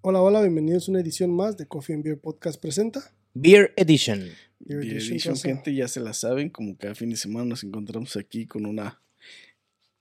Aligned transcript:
Hola, 0.00 0.20
hola, 0.20 0.40
bienvenidos 0.40 0.88
a 0.88 0.92
una 0.92 1.00
edición 1.00 1.34
más 1.34 1.56
de 1.56 1.66
Coffee 1.66 1.94
and 1.94 2.04
Beer 2.04 2.20
Podcast 2.20 2.60
presenta. 2.60 3.12
Beer 3.34 3.72
Edition. 3.76 4.20
Beer 4.60 4.80
Beer 4.80 4.96
Edition, 4.96 5.36
gente, 5.36 5.74
ya 5.74 5.88
se 5.88 6.00
la 6.00 6.12
saben, 6.12 6.50
como 6.50 6.76
cada 6.76 6.94
fin 6.94 7.10
de 7.10 7.16
semana 7.16 7.44
nos 7.46 7.64
encontramos 7.64 8.16
aquí 8.16 8.46
con 8.46 8.66
una 8.66 9.00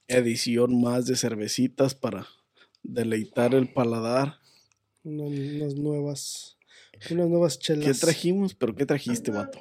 edición 0.07 0.79
más 0.81 1.05
de 1.05 1.15
cervecitas 1.15 1.95
para 1.95 2.27
deleitar 2.83 3.53
el 3.55 3.71
paladar. 3.73 4.35
Una- 5.03 5.23
unas 5.25 5.75
nuevas, 5.75 6.57
unas 7.09 7.27
nuevas 7.29 7.57
¿Qué 7.57 7.63
chelas. 7.63 7.99
trajimos? 7.99 8.53
¿Pero 8.53 8.75
qué 8.75 8.85
trajiste, 8.85 9.31
vato? 9.31 9.59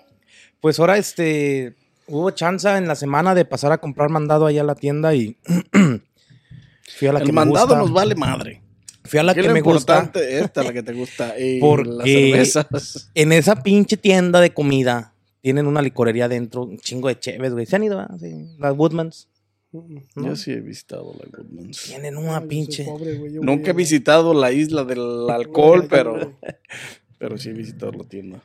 Pues 0.61 0.79
ahora 0.79 0.98
este 0.98 1.75
hubo 2.09 2.30
chance 2.30 2.68
en 2.68 2.87
la 2.89 2.95
semana 2.95 3.34
de 3.34 3.45
pasar 3.45 3.73
a 3.73 3.79
comprar 3.79 4.11
mandado 4.11 4.46
allá 4.46 4.61
a 4.61 4.64
la 4.64 4.75
tienda 4.75 5.14
y 5.14 5.37
fui 6.96 7.09
a 7.09 7.12
la 7.12 7.21
el 7.21 7.27
que 7.27 7.32
mandado 7.32 7.68
me 7.68 7.73
gusta. 7.75 7.79
nos 7.79 7.93
vale 7.93 8.14
madre. 8.14 8.62
Fui 9.07 9.18
a 9.18 9.23
la 9.23 9.34
¿Qué 9.34 9.43
que 9.43 9.48
lo 9.48 9.54
me 9.54 9.61
gusta. 9.61 9.95
importante? 9.98 10.39
Esta, 10.39 10.62
la 10.62 10.72
que 10.72 10.82
te 10.82 10.93
gusta. 10.93 11.34
Y 11.39 11.61
Porque- 11.61 11.90
las 11.90 12.04
cervezas. 12.08 13.11
En 13.14 13.32
esa 13.32 13.63
pinche 13.63 13.96
tienda 13.96 14.40
de 14.40 14.53
comida 14.53 15.13
tienen 15.40 15.67
una 15.67 15.80
licorería 15.82 16.25
adentro, 16.26 16.63
un 16.64 16.79
chingo 16.79 17.08
de 17.08 17.18
cheves, 17.18 17.53
güey. 17.53 17.66
¿Se 17.66 17.77
han 17.77 17.85
ido? 17.85 18.00
ah? 18.00 18.08
Sí, 18.21 18.35
las 18.58 18.77
Woodmans. 18.77 19.29
Mm, 19.72 19.79
mm. 19.79 20.03
¿no? 20.16 20.27
Yo 20.29 20.36
sí 20.36 20.50
he 20.53 20.61
visitado 20.61 21.14
la 21.18 21.27
Goodmans. 21.36 21.82
Tienen 21.85 22.14
No, 22.14 22.21
una 22.21 22.40
pinche. 22.43 22.85
pobre, 22.85 23.14
güey, 23.16 23.32
yo 23.35 23.40
Nunca 23.43 23.71
he 23.71 23.75
visitado 23.75 24.35
la 24.35 24.53
isla 24.53 24.85
del 24.85 25.00
alcohol, 25.30 25.86
pero, 25.88 26.32
pero 27.18 27.36
sí 27.38 27.50
he 27.50 27.52
visitado 27.52 27.93
la 27.93 28.04
tienda. 28.04 28.43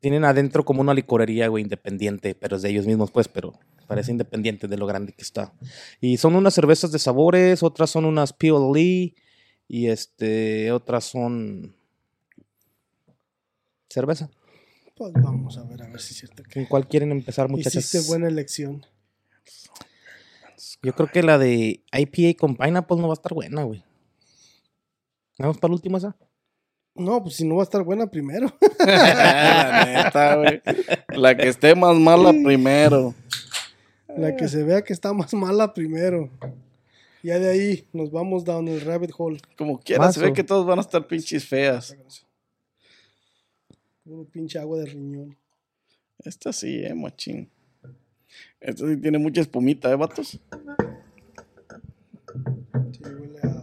Tienen 0.00 0.24
adentro 0.24 0.64
como 0.64 0.80
una 0.80 0.94
licorería, 0.94 1.48
güey, 1.48 1.62
independiente, 1.62 2.34
pero 2.34 2.56
es 2.56 2.62
de 2.62 2.70
ellos 2.70 2.86
mismos, 2.86 3.10
pues, 3.10 3.28
pero 3.28 3.52
parece 3.86 4.10
independiente 4.12 4.66
de 4.66 4.76
lo 4.78 4.86
grande 4.86 5.12
que 5.12 5.20
está. 5.22 5.52
Y 6.00 6.16
son 6.16 6.34
unas 6.36 6.54
cervezas 6.54 6.90
de 6.90 6.98
sabores, 6.98 7.62
otras 7.62 7.90
son 7.90 8.06
unas 8.06 8.32
PLE 8.32 9.14
y 9.72 9.86
este, 9.86 10.72
otras 10.72 11.04
son 11.04 11.76
cerveza. 13.88 14.28
Pues 14.96 15.12
vamos 15.12 15.56
a 15.58 15.62
ver, 15.62 15.84
a 15.84 15.88
ver 15.88 16.00
si 16.00 16.12
es 16.12 16.18
cierto 16.18 16.42
que 16.42 16.58
¿En 16.58 16.66
cuál 16.66 16.88
quieren 16.88 17.12
empezar, 17.12 17.48
muchachos? 17.48 17.76
hiciste 17.76 18.08
buena 18.08 18.26
elección. 18.26 18.84
Yo 20.82 20.92
creo 20.92 21.08
que 21.08 21.22
la 21.22 21.38
de 21.38 21.84
IPA 21.92 22.36
con 22.36 22.56
pineapple 22.56 22.96
no 22.96 23.06
va 23.06 23.12
a 23.12 23.14
estar 23.14 23.32
buena, 23.32 23.62
güey. 23.62 23.84
Vamos 25.38 25.58
para 25.58 25.70
la 25.70 25.76
última 25.76 25.98
esa. 25.98 26.16
No, 26.96 27.22
pues 27.22 27.36
si 27.36 27.46
no 27.46 27.54
va 27.54 27.62
a 27.62 27.64
estar 27.64 27.84
buena 27.84 28.08
primero. 28.08 28.52
la 28.80 29.84
neta, 29.84 30.34
güey. 30.34 30.62
La 31.10 31.36
que 31.36 31.48
esté 31.48 31.76
más 31.76 31.96
mala 31.96 32.32
primero. 32.32 33.14
La 34.16 34.34
que 34.34 34.48
se 34.48 34.64
vea 34.64 34.82
que 34.82 34.92
está 34.92 35.12
más 35.12 35.32
mala 35.32 35.72
primero. 35.72 36.28
Ya 37.22 37.38
de 37.38 37.50
ahí 37.50 37.88
nos 37.92 38.10
vamos 38.10 38.44
down 38.44 38.68
el 38.68 38.80
rabbit 38.80 39.10
hole. 39.16 39.40
Como 39.56 39.78
quiera, 39.78 40.10
se 40.12 40.20
ve 40.20 40.32
que 40.32 40.44
todos 40.44 40.66
van 40.66 40.78
a 40.78 40.82
estar 40.82 41.06
pinches 41.06 41.44
feas. 41.46 41.96
Puro 44.04 44.24
pinche 44.24 44.58
agua 44.58 44.78
de 44.78 44.86
riñón. 44.86 45.36
Esta 46.24 46.52
sí, 46.52 46.82
eh, 46.84 46.94
machín. 46.94 47.50
Esta 48.60 48.86
sí 48.86 48.96
tiene 48.96 49.18
mucha 49.18 49.40
espumita, 49.40 49.90
¿eh, 49.90 49.96
vatos? 49.96 50.28
Sí, 50.28 50.40
huele 53.04 53.40
a 53.42 53.62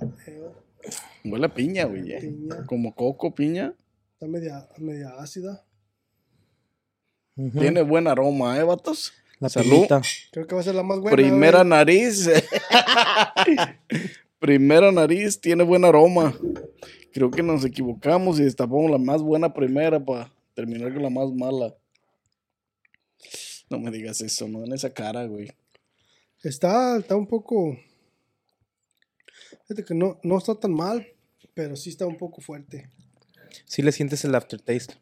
Huele 1.25 1.45
a 1.45 1.53
piña, 1.53 1.85
güey. 1.85 2.11
eh. 2.11 2.19
piña. 2.21 2.65
Como 2.65 2.93
coco, 2.95 3.33
piña. 3.33 3.73
Está 4.13 4.27
media, 4.27 4.67
media 4.77 5.09
ácida. 5.19 5.63
Tiene 7.53 7.81
buen 7.83 8.07
aroma, 8.07 8.57
¿eh, 8.57 8.63
vatos? 8.63 9.13
La 9.39 9.49
Salud. 9.49 9.71
pilita. 9.71 10.01
Creo 10.31 10.47
que 10.47 10.55
va 10.55 10.61
a 10.61 10.63
ser 10.63 10.75
la 10.75 10.83
más 10.83 10.99
buena. 10.99 11.15
Primera 11.15 11.59
güey. 11.59 11.69
nariz. 11.69 12.27
primera 14.39 14.91
nariz 14.91 15.39
tiene 15.39 15.63
buen 15.63 15.85
aroma. 15.85 16.35
Creo 17.13 17.31
que 17.31 17.43
nos 17.43 17.65
equivocamos 17.65 18.39
y 18.39 18.43
destapamos 18.43 18.91
la 18.91 18.97
más 18.97 19.21
buena 19.21 19.53
primera 19.53 20.03
para 20.03 20.31
terminar 20.53 20.93
con 20.93 21.03
la 21.03 21.09
más 21.09 21.31
mala. 21.31 21.75
No 23.69 23.79
me 23.79 23.91
digas 23.91 24.21
eso, 24.21 24.47
no 24.47 24.63
en 24.63 24.73
esa 24.73 24.93
cara, 24.93 25.25
güey. 25.25 25.51
Está, 26.43 26.97
está 26.97 27.15
un 27.15 27.27
poco. 27.27 27.77
Fíjate 29.63 29.83
que 29.83 29.93
no, 29.93 30.19
no 30.23 30.37
está 30.37 30.55
tan 30.55 30.73
mal, 30.73 31.05
pero 31.53 31.75
sí 31.75 31.89
está 31.89 32.05
un 32.05 32.17
poco 32.17 32.41
fuerte. 32.41 32.89
Sí 33.65 33.81
le 33.81 33.91
sientes 33.91 34.23
el 34.23 34.35
aftertaste. 34.35 34.95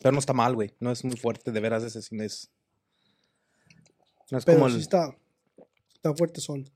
Pero 0.00 0.12
no 0.12 0.18
está 0.18 0.32
mal, 0.32 0.54
güey. 0.54 0.74
No 0.80 0.92
es 0.92 1.04
muy 1.04 1.16
fuerte, 1.16 1.50
de 1.50 1.60
veras, 1.60 1.82
ese 1.82 2.02
sí 2.02 2.14
no 2.14 2.22
es. 2.22 2.50
No 4.30 4.38
es 4.38 4.44
Pero 4.44 4.58
como 4.58 4.68
el- 4.68 4.74
sí 4.74 4.80
está, 4.80 5.16
está 5.94 6.14
fuerte 6.14 6.40
son. 6.40 6.68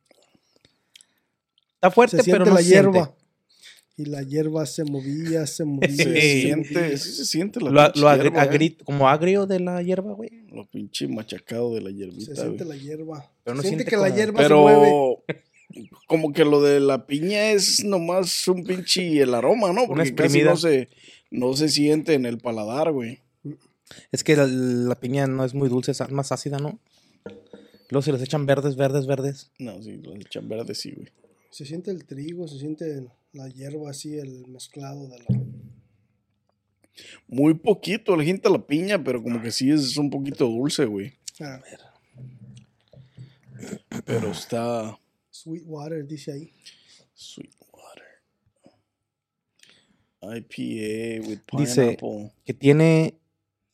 Está 1.74 1.90
fuerte, 1.90 2.16
Se 2.18 2.22
siente 2.22 2.38
pero 2.38 2.50
no 2.50 2.54
la 2.56 2.62
se 2.62 2.68
siente. 2.68 2.90
hierba. 2.92 3.14
Y 3.96 4.04
la 4.06 4.22
hierba 4.22 4.64
se 4.66 4.84
movía, 4.84 5.46
se 5.46 5.64
movía. 5.66 5.88
Se 5.88 6.04
se 6.04 6.40
siente, 6.42 6.96
sí 6.98 7.12
se 7.12 7.24
siente 7.26 7.60
la 7.60 7.70
Lo, 7.70 7.72
lo 8.00 8.08
agri- 8.08 8.22
hierba, 8.22 8.44
¿eh? 8.44 8.48
agri- 8.48 8.76
como 8.84 9.08
agrio 9.08 9.46
de 9.46 9.60
la 9.60 9.82
hierba, 9.82 10.12
güey. 10.14 10.30
Lo 10.50 10.66
pinche 10.66 11.08
machacado 11.08 11.74
de 11.74 11.80
la 11.82 11.90
Se 11.90 11.96
hierbita, 11.96 12.34
siente 12.34 12.64
güey. 12.64 12.78
la 12.78 12.82
hierba. 12.82 13.30
Pero 13.44 13.56
no 13.56 13.62
se 13.62 13.68
siente 13.68 13.84
siente 13.84 13.90
que 13.90 13.96
la 13.96 14.14
hierba 14.14 14.42
se 14.46 14.54
mueve. 14.54 14.80
Pero 14.80 15.24
como 16.06 16.32
que 16.32 16.44
lo 16.44 16.62
de 16.62 16.80
la 16.80 17.06
piña 17.06 17.50
es 17.52 17.84
nomás 17.84 18.46
un 18.48 18.64
pinche 18.64 19.20
el 19.20 19.34
aroma, 19.34 19.72
¿no? 19.72 19.86
Porque 19.86 20.14
casi 20.14 20.42
no 20.42 20.56
se, 20.56 20.88
no 21.30 21.54
se 21.54 21.68
siente 21.68 22.14
en 22.14 22.24
el 22.26 22.38
paladar, 22.38 22.92
güey. 22.92 23.20
Es 24.10 24.24
que 24.24 24.36
la, 24.36 24.46
la 24.46 24.94
piña 24.98 25.26
no 25.26 25.44
es 25.44 25.52
muy 25.52 25.68
dulce, 25.68 25.92
es 25.92 26.10
más 26.10 26.32
ácida, 26.32 26.58
¿no? 26.58 26.78
Luego 27.92 28.00
se 28.02 28.10
les 28.12 28.22
echan 28.22 28.46
verdes, 28.46 28.74
verdes, 28.74 29.06
verdes. 29.06 29.50
No, 29.58 29.82
sí, 29.82 29.98
los 29.98 30.14
echan 30.16 30.48
verde, 30.48 30.74
sí, 30.74 30.92
güey. 30.92 31.08
Se 31.50 31.66
siente 31.66 31.90
el 31.90 32.06
trigo, 32.06 32.48
se 32.48 32.58
siente 32.58 33.06
la 33.34 33.48
hierba 33.50 33.90
así, 33.90 34.16
el 34.16 34.46
mezclado 34.46 35.08
de 35.08 35.18
la. 35.18 35.26
Muy 37.28 37.52
poquito 37.52 38.16
le 38.16 38.24
gente 38.24 38.48
la 38.48 38.66
piña, 38.66 39.04
pero 39.04 39.22
como 39.22 39.42
que 39.42 39.50
sí 39.50 39.70
es 39.70 39.98
un 39.98 40.08
poquito 40.08 40.46
dulce, 40.46 40.86
güey. 40.86 41.12
A 41.40 41.58
ver, 41.58 41.80
Pero 44.06 44.30
está 44.30 44.98
sweet 45.30 45.62
water, 45.66 46.06
dice 46.06 46.32
ahí. 46.32 46.50
sweet 47.12 47.52
water. 47.72 48.04
IPA 50.22 51.28
with 51.28 51.40
Dice- 51.58 51.96
pineapple. 51.98 52.32
Que 52.46 52.54
tiene 52.54 53.18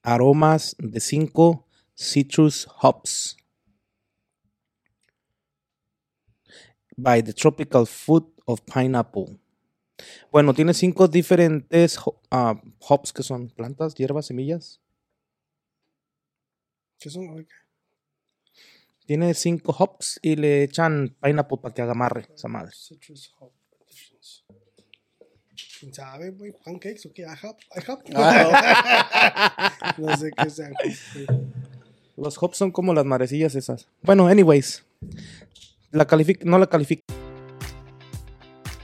aromas 0.03 0.75
de 0.81 0.99
5 0.99 1.65
citrus 1.95 2.67
hops. 2.83 3.37
By 7.00 7.22
the 7.22 7.32
tropical 7.32 7.86
fruit 7.86 8.26
of 8.44 8.60
pineapple. 8.62 9.38
Bueno, 10.32 10.53
tiene 10.53 10.75
cinco 10.75 11.06
diferentes 11.06 11.98
ah, 12.31 12.60
hops 12.81 13.12
que 13.12 13.22
son 13.22 13.48
plantas, 13.50 13.94
hierbas, 13.94 14.26
semillas. 14.26 14.81
¿Qué 16.98 17.08
son? 17.08 17.47
Tiene 19.06 19.32
cinco 19.34 19.72
hops 19.78 20.19
y 20.22 20.34
le 20.34 20.64
echan 20.64 21.16
pineapple 21.22 21.58
para 21.62 21.72
que 21.72 21.82
amarre 21.82 22.26
esa 22.34 22.48
madre. 22.48 22.72
Citrus 22.75 23.32
hop. 23.38 23.53
¿Quién 25.78 25.94
sabe, 25.94 26.31
güey? 26.31 26.53
¿Pancakes 26.64 27.06
o 27.06 27.12
qué? 27.12 27.22
¿I 27.22 27.47
hop? 27.47 27.56
¿I 27.76 27.91
hop? 27.91 28.00
Ah, 28.16 29.94
no 29.98 30.16
sé 30.16 30.31
qué 30.37 30.50
sean. 30.50 30.75
Los 32.16 32.42
hops 32.42 32.56
son 32.56 32.72
como 32.72 32.92
las 32.92 33.04
marecillas 33.04 33.54
esas. 33.54 33.88
Bueno, 34.03 34.26
anyways. 34.26 34.84
La 35.91 36.04
calific 36.06 36.44
no 36.44 36.59
la 36.59 36.66
califica. 36.66 37.07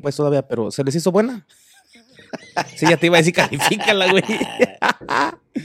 pues 0.00 0.16
todavía, 0.16 0.46
pero 0.46 0.70
¿se 0.70 0.84
les 0.84 0.94
hizo 0.94 1.10
buena? 1.10 1.46
Sí, 2.76 2.86
ya 2.88 2.96
te 2.96 3.06
iba 3.06 3.16
a 3.16 3.20
decir 3.20 3.34
califícala, 3.34 4.10
güey. 4.10 4.22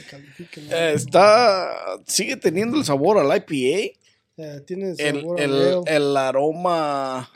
Califíquenlo. 0.09 0.75
Eh, 0.75 0.93
está. 0.95 1.69
Sigue 2.05 2.35
teniendo 2.35 2.77
el 2.77 2.83
sabor 2.83 3.17
al 3.17 3.35
IPA. 3.37 3.95
Eh, 4.37 4.61
tiene 4.65 4.95
sabor 4.95 5.39
el 5.39 6.17
aroma. 6.17 7.29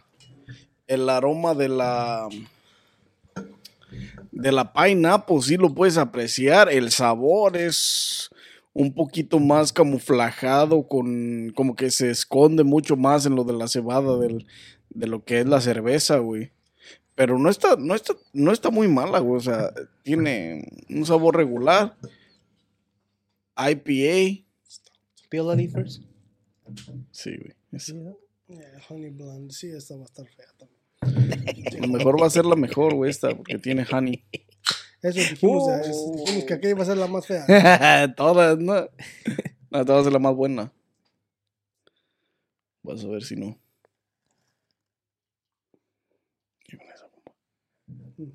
El 0.87 1.09
aroma 1.09 1.53
de 1.53 1.69
la. 1.69 2.27
De 4.31 4.51
la 4.51 4.73
pineapple, 4.73 5.41
sí 5.41 5.57
lo 5.57 5.73
puedes 5.73 5.97
apreciar. 5.97 6.71
El 6.71 6.91
sabor 6.91 7.57
es 7.57 8.29
un 8.73 8.93
poquito 8.93 9.39
más 9.39 9.73
camuflajado, 9.73 10.87
con 10.87 11.51
como 11.55 11.75
que 11.75 11.91
se 11.91 12.09
esconde 12.09 12.63
mucho 12.63 12.95
más 12.95 13.25
en 13.25 13.35
lo 13.35 13.43
de 13.43 13.53
la 13.53 13.67
cebada 13.67 14.17
del, 14.17 14.45
de 14.89 15.07
lo 15.07 15.23
que 15.23 15.39
es 15.39 15.45
la 15.45 15.61
cerveza, 15.61 16.17
güey. 16.17 16.51
Pero 17.21 17.37
no 17.37 17.51
está, 17.51 17.75
no 17.77 17.93
está, 17.93 18.15
no 18.33 18.51
está 18.51 18.71
muy 18.71 18.87
mala, 18.87 19.19
güey. 19.19 19.37
O 19.37 19.41
sea, 19.43 19.71
tiene 20.01 20.67
un 20.89 21.05
sabor 21.05 21.35
regular. 21.37 21.95
IPA. 23.55 24.43
Peel 25.29 25.69
first. 25.69 26.01
Sí, 27.11 27.37
güey. 27.37 27.53
Es- 27.73 27.89
Eh, 27.89 28.57
honey 28.89 29.11
blonde. 29.11 29.53
Sí, 29.53 29.69
esta 29.69 29.95
va 29.97 30.01
a 30.01 30.05
estar 30.05 30.25
fea 30.27 30.47
también. 30.57 31.77
A 31.83 31.85
lo 31.85 31.93
mejor 31.93 32.19
va 32.19 32.25
a 32.25 32.29
ser 32.31 32.43
la 32.45 32.55
mejor, 32.55 32.95
güey, 32.95 33.11
esta, 33.11 33.35
porque 33.37 33.59
tiene 33.59 33.85
honey. 33.91 34.25
Eso 35.03 35.19
dijimos, 35.19 35.71
eso 35.85 36.11
dijimos 36.17 36.43
que 36.45 36.53
aquella 36.55 36.71
iba 36.71 36.81
a 36.81 36.85
ser 36.87 36.97
la 36.97 37.05
más 37.07 37.27
fea. 37.27 37.45
Todas, 38.17 38.57
¿no? 38.57 38.73
No, 39.69 39.79
esta 39.81 39.93
va 39.93 39.99
a 39.99 40.03
ser 40.03 40.11
la 40.13 40.19
más 40.19 40.35
buena. 40.35 40.73
Vas 42.81 43.03
a 43.05 43.07
ver 43.07 43.21
si 43.23 43.35
no. 43.35 43.59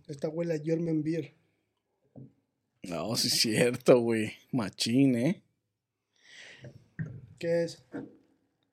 Esta 0.09 0.29
huele 0.29 0.55
a 0.55 0.59
German 0.59 1.03
beer. 1.03 1.35
No, 2.83 3.17
sí 3.17 3.29
es 3.29 3.41
cierto, 3.41 4.01
güey. 4.01 4.33
Machín, 4.53 5.17
¿eh? 5.17 5.43
¿Qué 7.39 7.65
es? 7.65 7.85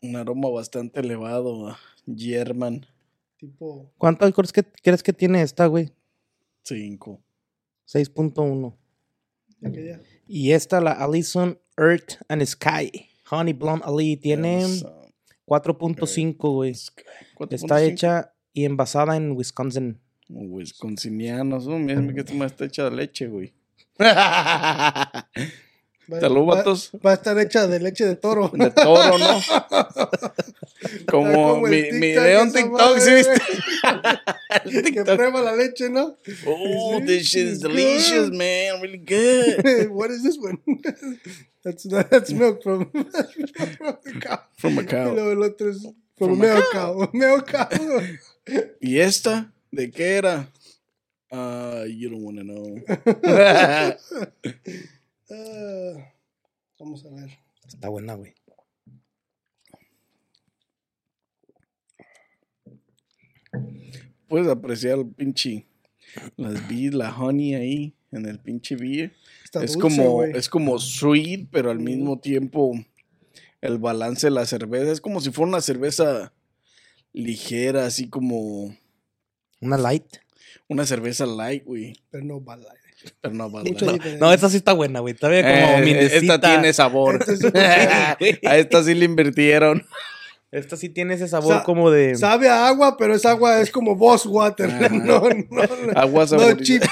Un 0.02 0.16
aroma 0.16 0.50
bastante 0.50 1.00
elevado 1.00 1.68
a 1.68 1.80
German 2.06 2.86
Tipo, 3.44 3.92
¿Cuánto 3.98 4.24
alcohol 4.24 4.48
crees 4.50 4.54
que, 4.54 4.82
crees 4.82 5.04
que 5.04 5.12
tiene 5.12 5.42
esta, 5.42 5.66
güey? 5.66 5.92
5. 6.64 7.22
6.1. 7.86 8.78
de 9.60 9.68
aquella. 9.68 10.02
Y 10.28 10.52
esta, 10.52 10.80
la 10.80 10.94
Allison 10.94 11.60
Earth 11.78 12.22
and 12.30 12.46
Sky. 12.46 13.10
Honey 13.30 13.52
Blonde 13.52 13.84
Ali, 13.86 14.16
tiene 14.16 14.64
4.5, 15.46 16.54
güey. 16.54 16.74
Está 17.50 17.84
hecha 17.84 18.34
y 18.54 18.64
envasada 18.64 19.18
en 19.18 19.32
Wisconsin. 19.34 20.00
Wisconsinianos. 20.36 21.68
Oh, 21.68 21.78
mira 21.78 22.02
que 22.14 22.20
esta 22.22 22.34
más 22.34 22.52
está 22.52 22.66
hecha 22.66 22.86
de 22.90 22.92
leche, 22.96 23.28
güey. 23.28 23.54
Salud, 26.20 26.42
va- 26.50 26.56
vatos. 26.56 26.92
Va 27.06 27.12
a 27.12 27.14
estar 27.14 27.38
hecha 27.40 27.66
de 27.68 27.80
leche 27.80 28.06
de 28.06 28.16
toro. 28.18 28.50
De 28.54 28.70
toro, 28.72 29.18
¿no? 29.18 29.40
Como, 31.10 31.32
Como 31.32 31.62
mi, 31.68 31.82
mi 31.94 32.00
video 32.12 32.42
en 32.42 32.52
TikTok, 32.52 32.98
¿sí 33.00 33.12
viste? 33.14 33.34
que 34.94 35.04
prueba 35.06 35.42
la 35.42 35.56
leche, 35.56 35.90
¿no? 35.90 36.18
Oh, 36.46 37.00
Sí, 37.00 37.06
this 37.06 37.24
shit 37.28 37.48
is 37.48 37.60
delicious, 37.62 38.30
good. 38.30 38.34
man. 38.38 38.82
Really 38.82 38.98
good. 38.98 39.90
What 39.92 40.12
is 40.12 40.24
this 40.24 40.38
one? 40.38 40.60
That's, 41.64 41.84
that's 41.84 42.32
milk 42.34 42.62
from, 42.62 42.92
from 42.92 43.06
the 44.04 44.20
cow. 44.20 44.40
From 44.58 44.78
a 44.80 44.82
Y 44.82 44.86
cow. 44.86 45.14
luego 45.16 45.32
el 45.32 45.44
otro 45.44 45.70
es 45.70 45.82
From 46.18 46.38
from, 46.38 46.42
a 46.42 46.62
cow. 46.74 47.10
Cow. 47.46 47.70
¿Y 48.82 49.00
esta? 49.00 49.54
¿De 49.74 49.90
qué 49.90 50.18
era? 50.18 50.52
Ah, 51.32 51.86
you 51.90 52.08
don't 52.08 52.22
want 52.22 52.38
to 52.38 52.44
know. 52.44 52.80
Ah, 55.32 56.14
vamos 56.80 57.04
a 57.06 57.10
ver. 57.10 57.32
Está 57.68 57.90
buena, 57.90 58.14
güey. 58.14 58.36
Puedes 64.28 64.48
apreciar 64.48 65.00
el 65.00 65.08
pinche 65.08 65.66
las 66.36 66.68
bees, 66.68 66.94
la 66.94 67.18
honey 67.18 67.56
ahí 67.56 67.96
en 68.12 68.28
el 68.28 68.40
pinche 68.40 68.76
beer. 68.76 69.14
Está 69.44 69.64
es 69.64 69.74
dulce, 69.74 69.98
como 69.98 70.24
es 70.24 70.48
como 70.50 70.78
sweet, 70.78 71.48
pero 71.52 71.72
al 71.72 71.80
mismo 71.80 72.20
tiempo 72.20 72.74
el 73.62 73.80
balance 73.80 74.28
de 74.28 74.32
la 74.32 74.46
cerveza 74.46 74.92
es 74.92 75.02
como 75.02 75.20
si 75.20 75.32
fuera 75.32 75.50
una 75.50 75.62
cerveza 75.62 76.32
ligera, 77.12 77.88
así 77.88 78.08
como 78.08 78.78
Una 79.64 79.78
light. 79.78 80.06
una 80.68 80.86
cerveza 80.86 81.26
light, 81.26 81.64
güey. 81.66 81.94
Pero 82.10 82.24
no 82.26 82.40
Bud 82.40 82.56
Light. 82.58 83.14
Pero 83.22 83.34
no 83.36 83.50
Light. 83.50 83.66
diferencia. 83.68 84.18
No, 84.20 84.32
esta 84.34 84.50
sí 84.50 84.58
está 84.58 84.74
buena, 84.74 85.00
güey. 85.02 85.14
Todavía 85.14 85.42
como 85.42 85.84
Eh, 85.86 86.10
esta 86.14 86.40
tiene 86.40 86.72
sabor. 86.74 87.20
Es 87.28 87.42
A 88.46 88.58
esta 88.58 88.84
sí 88.84 88.94
le 88.94 89.06
invirtieron. 89.06 89.86
Esta 90.52 90.78
sí 90.78 90.88
tiene 90.90 91.16
ese 91.16 91.28
sabor 91.28 91.56
Sa- 91.58 91.64
como 91.64 91.90
de. 91.90 92.16
Sabe 92.16 92.48
a 92.48 92.68
agua, 92.68 92.96
pero 92.96 93.16
esa 93.16 93.32
agua 93.32 93.60
es 93.60 93.72
como 93.72 93.96
Boss 93.96 94.26
Water. 94.28 94.70
No, 94.92 95.20
no, 95.22 95.30
no. 95.50 95.62
Agua 95.96 96.22
No, 96.24 96.28
saborizada. 96.28 96.58
Chip 96.64 96.84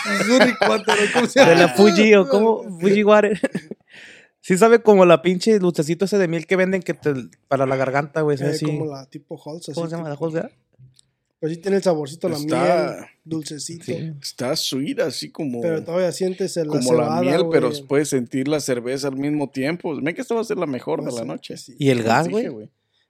Water. 0.67 0.95
¿o 0.95 1.13
¿Cómo 1.13 1.27
se 1.27 1.45
De 1.45 1.55
la 1.55 1.69
Fuji 1.69 2.13
o 2.15 2.27
como 2.27 2.63
Fuji 2.81 3.03
Water. 3.03 3.39
Sí 4.41 4.57
sabe 4.57 4.81
como 4.81 5.05
la 5.05 5.21
pinche 5.21 5.59
lucecito 5.59 6.05
ese 6.05 6.17
de 6.17 6.27
miel 6.27 6.47
que 6.47 6.55
venden 6.55 6.81
que 6.81 6.95
te, 6.95 7.13
para 7.47 7.67
la 7.67 7.75
garganta, 7.75 8.21
güey. 8.21 8.35
Eh, 8.41 8.47
así. 8.47 8.65
como 8.65 8.87
la 8.87 9.05
tipo 9.05 9.39
Halls. 9.45 9.69
¿Cómo 9.75 9.87
se 9.87 9.95
llama? 9.95 10.09
¿La 10.09 10.15
tipo- 10.15 10.25
Holga? 11.41 11.47
Pues 11.49 11.53
sí 11.53 11.57
tiene 11.61 11.77
el 11.77 11.83
saborcito, 11.83 12.29
la 12.29 12.37
Está- 12.37 12.95
miel, 12.99 13.05
dulcecito. 13.23 13.85
Sí. 13.85 14.13
Está 14.21 14.55
sweet, 14.55 14.99
así 14.99 15.31
como, 15.31 15.59
Pero 15.61 15.83
todavía 15.83 16.11
sientes 16.11 16.55
el, 16.57 16.67
como 16.67 16.81
cebada, 16.81 17.15
la 17.15 17.21
miel, 17.31 17.45
pero 17.51 17.71
puedes 17.87 18.09
sentir 18.09 18.47
la 18.47 18.59
cerveza 18.59 19.07
al 19.07 19.17
mismo 19.17 19.49
tiempo. 19.49 19.99
Ven 19.99 20.13
que 20.15 20.21
esta 20.21 20.35
va 20.35 20.41
a 20.41 20.45
ser 20.45 20.57
la 20.57 20.67
mejor 20.67 21.03
de 21.03 21.11
la 21.11 21.25
noche. 21.25 21.57
sí. 21.57 21.75
¿Y 21.79 21.89
el 21.89 22.03
gas, 22.03 22.27
güey? 22.29 22.47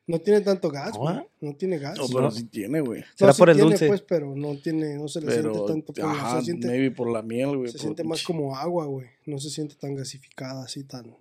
No 0.08 0.20
tiene 0.20 0.42
tanto 0.42 0.70
gas, 0.70 0.94
¿No, 0.94 1.00
güey. 1.02 1.16
ah? 1.16 1.26
No 1.42 1.54
tiene 1.56 1.78
gas. 1.78 1.98
No, 1.98 2.08
pero 2.08 2.32
sí 2.32 2.44
tiene, 2.46 2.82
güey. 2.82 3.02
No, 3.02 3.06
¿Será 3.16 3.34
sí 3.34 3.40
por 3.40 3.50
el 3.50 3.56
tiene, 3.58 3.70
dulce? 3.70 3.88
pues, 3.88 4.02
pero 4.02 4.36
no 4.36 4.58
tiene, 4.58 4.96
no 4.98 5.08
se 5.08 5.22
le 5.22 5.28
Pero, 5.28 5.54
siente 5.54 5.72
tanto. 5.74 5.94
por 5.94 6.04
la- 6.06 6.12
ajá, 6.12 6.40
se 6.40 6.46
siente, 6.46 6.68
maybe 6.68 6.92
por 6.92 7.10
la 7.12 7.22
miel, 7.22 7.56
güey. 7.58 7.68
se 7.68 7.74
por 7.74 7.82
siente 7.82 8.04
más 8.04 8.24
como 8.24 8.56
agua, 8.58 8.86
güey. 8.88 9.08
No 9.26 9.38
se 9.40 9.50
siente 9.50 9.76
tan 9.76 9.94
gasificada, 9.96 10.64
así 10.64 10.84
tan, 10.84 11.16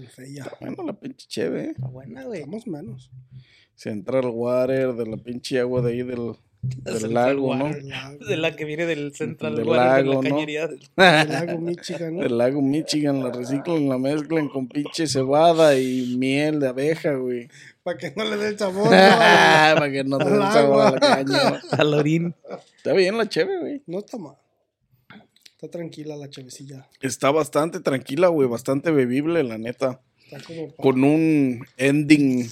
tan 0.00 0.06
fea. 0.08 0.52
Bueno, 0.60 0.84
la 0.84 0.92
pinche 0.92 1.26
cheve, 1.28 1.64
¿eh? 1.64 1.70
Está 1.70 1.86
buena, 1.88 2.24
güey. 2.24 2.40
Estamos 2.40 2.66
menos. 2.66 3.10
Central 3.74 4.26
Water, 4.26 4.92
de 4.94 5.06
la 5.06 5.16
pinche 5.16 5.60
agua 5.60 5.82
de 5.82 5.92
ahí 5.92 6.02
del, 6.02 6.32
del 6.62 6.98
Central 6.98 7.12
lago, 7.12 7.54
¿no? 7.56 7.64
Water. 7.66 7.82
Del 7.82 7.88
lago, 7.90 8.24
De 8.26 8.36
la 8.36 8.56
que 8.56 8.64
viene 8.64 8.86
del 8.86 9.14
Central 9.14 9.56
Del 9.56 9.66
Water, 9.68 9.82
de 9.82 9.88
lago, 10.10 10.22
la 10.22 10.28
¿no? 10.28 10.34
cañería. 10.36 10.66
del- 10.66 10.80
del 10.96 11.28
lago 11.46 11.58
Michigan, 11.60 12.16
¿no? 12.16 12.22
Del 12.22 12.38
lago 12.38 12.62
Michigan, 12.62 13.22
la 13.22 13.30
reciclan, 13.32 13.88
la 13.88 13.98
mezclan 13.98 14.48
con 14.48 14.68
pinche 14.68 15.06
cebada 15.06 15.78
y 15.78 16.16
miel 16.18 16.60
de 16.60 16.68
abeja, 16.68 17.14
güey. 17.14 17.48
Para 17.82 17.98
que 17.98 18.12
no 18.16 18.24
le 18.24 18.36
dé 18.36 18.48
el 18.48 18.58
sabor. 18.58 18.84
¿no? 18.84 18.90
Para 18.90 19.90
que 19.92 20.02
no 20.04 20.18
te 20.18 20.24
Al 20.24 20.30
den 20.32 20.42
sabor 20.52 20.80
a 20.86 20.90
la 20.90 20.98
caña. 21.00 21.60
Al 21.70 21.94
orín. 21.94 22.34
Está 22.78 22.92
bien 22.94 23.16
la 23.16 23.28
cheve, 23.28 23.58
güey. 23.60 23.82
No 23.86 23.98
está 24.00 24.16
mal. 24.18 24.34
Está 25.56 25.70
tranquila 25.70 26.16
la 26.16 26.28
chavecilla. 26.28 26.86
Está 27.00 27.30
bastante 27.30 27.80
tranquila, 27.80 28.28
güey. 28.28 28.46
Bastante 28.48 28.90
bebible, 28.90 29.42
la 29.42 29.56
neta. 29.56 30.02
Está 30.24 30.42
como 30.46 30.68
pa- 30.68 30.82
Con 30.82 31.02
un 31.02 31.64
ending 31.78 32.46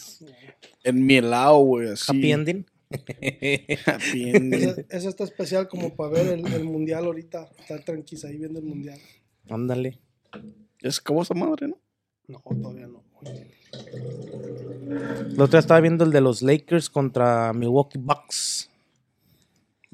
enmielado, 0.83 1.59
güey. 1.59 1.91
Así. 1.91 2.11
Happy 2.11 2.33
ending. 2.33 2.67
Happy 3.87 4.31
ending. 4.31 4.55
Esa, 4.71 4.81
esa 4.89 5.09
está 5.11 5.25
especial 5.25 5.69
como 5.69 5.95
para 5.95 6.11
ver 6.13 6.27
el, 6.29 6.47
el 6.53 6.65
mundial 6.65 7.05
ahorita. 7.05 7.51
Estar 7.59 7.85
tranquila 7.85 8.29
ahí 8.31 8.39
viendo 8.39 8.59
el 8.61 8.65
mundial. 8.65 8.99
Ándale. 9.51 9.99
Ya 10.81 10.91
se 10.91 11.01
acabó 11.01 11.23
esa 11.23 11.35
madre, 11.35 11.69
¿no? 11.69 11.79
No, 12.27 12.41
todavía 12.41 12.87
no. 12.87 13.05
La 15.37 15.45
otra 15.45 15.61
estaba 15.61 15.81
viendo 15.81 16.05
el 16.05 16.11
de 16.11 16.21
los 16.23 16.41
Lakers 16.41 16.89
contra 16.89 17.53
Milwaukee 17.53 17.99
Bucks. 17.99 18.71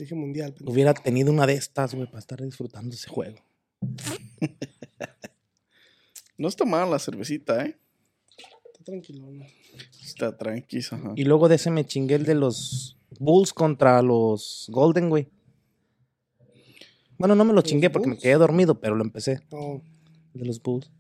Dije 0.00 0.14
mundial. 0.14 0.52
pendejo. 0.54 0.73
Hubiera 0.73 0.95
tenido 0.95 1.30
una 1.30 1.47
de 1.47 1.54
estas, 1.54 1.95
güey, 1.95 2.07
para 2.07 2.21
estar 2.21 2.40
disfrutando 2.42 2.95
ese 2.95 3.09
juego. 3.09 3.38
No 6.38 6.49
está 6.49 6.64
mal 6.64 6.90
la 6.90 6.99
cervecita, 6.99 7.64
¿eh? 7.66 7.76
Está 8.73 8.85
tranquilo. 8.85 9.30
¿no? 9.30 9.45
Está 10.02 10.37
tranquila, 10.37 10.87
ajá. 10.92 11.12
Y 11.16 11.25
luego 11.25 11.49
de 11.49 11.57
ese 11.57 11.71
me 11.71 11.85
chingué 11.85 12.14
el 12.14 12.25
de 12.25 12.35
los 12.35 12.97
Bulls 13.19 13.52
contra 13.52 14.00
los 14.00 14.66
Golden, 14.71 15.11
güey. 15.11 15.28
Bueno, 17.19 17.35
no 17.35 17.45
me 17.45 17.52
lo 17.52 17.61
chingué 17.61 17.90
porque 17.90 18.09
me 18.09 18.14
Bulls? 18.14 18.23
quedé 18.23 18.35
dormido, 18.35 18.80
pero 18.80 18.95
lo 18.95 19.04
empecé. 19.04 19.40
El 19.52 19.83
De 20.40 20.47
los 20.47 20.62
Bulls. 20.62 20.90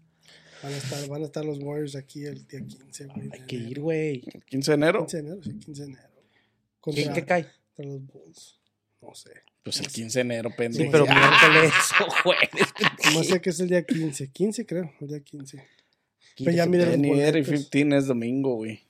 van 0.62 0.74
a 0.74 0.76
estar, 0.76 1.08
van 1.08 1.22
a 1.22 1.24
estar 1.24 1.44
los 1.44 1.58
Warriors 1.58 1.96
aquí 1.96 2.24
el 2.24 2.46
día 2.46 2.60
15, 2.60 3.06
güey. 3.06 3.30
Hay 3.32 3.46
que 3.46 3.56
enero. 3.56 3.70
ir, 3.70 3.80
güey. 3.80 4.20
15 4.46 4.70
de 4.72 4.74
enero. 4.74 4.98
15 5.06 5.16
de 5.16 5.22
enero, 5.26 5.42
sí, 5.42 5.58
15 5.58 5.82
de 5.82 5.88
enero. 5.88 6.08
¿Quién 6.82 6.94
Contra, 7.06 7.12
qué 7.14 7.24
cae? 7.24 7.46
contra 7.74 7.92
los 7.94 8.06
Bulls. 8.06 8.59
No 9.02 9.14
sé. 9.14 9.30
Pues 9.62 9.80
el 9.80 9.88
15 9.88 10.18
de 10.18 10.20
enero, 10.22 10.50
Sí, 10.50 10.56
pendejo. 10.56 10.90
pero 10.92 11.04
Ah, 11.08 11.38
miércoles 11.42 11.72
o 12.00 12.10
jueves. 12.22 13.14
No 13.14 13.24
sé 13.24 13.40
que 13.40 13.50
es 13.50 13.60
el 13.60 13.68
día 13.68 13.84
15. 13.84 14.30
15 14.30 14.66
creo, 14.66 14.92
el 15.00 15.08
día 15.08 15.20
15. 15.20 15.64
Pero 16.38 16.50
ya 16.52 16.64
Quince 16.64 16.68
mira 16.68 16.84
los 16.96 16.96
boletos. 17.08 17.68
15 17.70 17.96
es 17.96 18.06
domingo, 18.06 18.54
güey. 18.56 18.80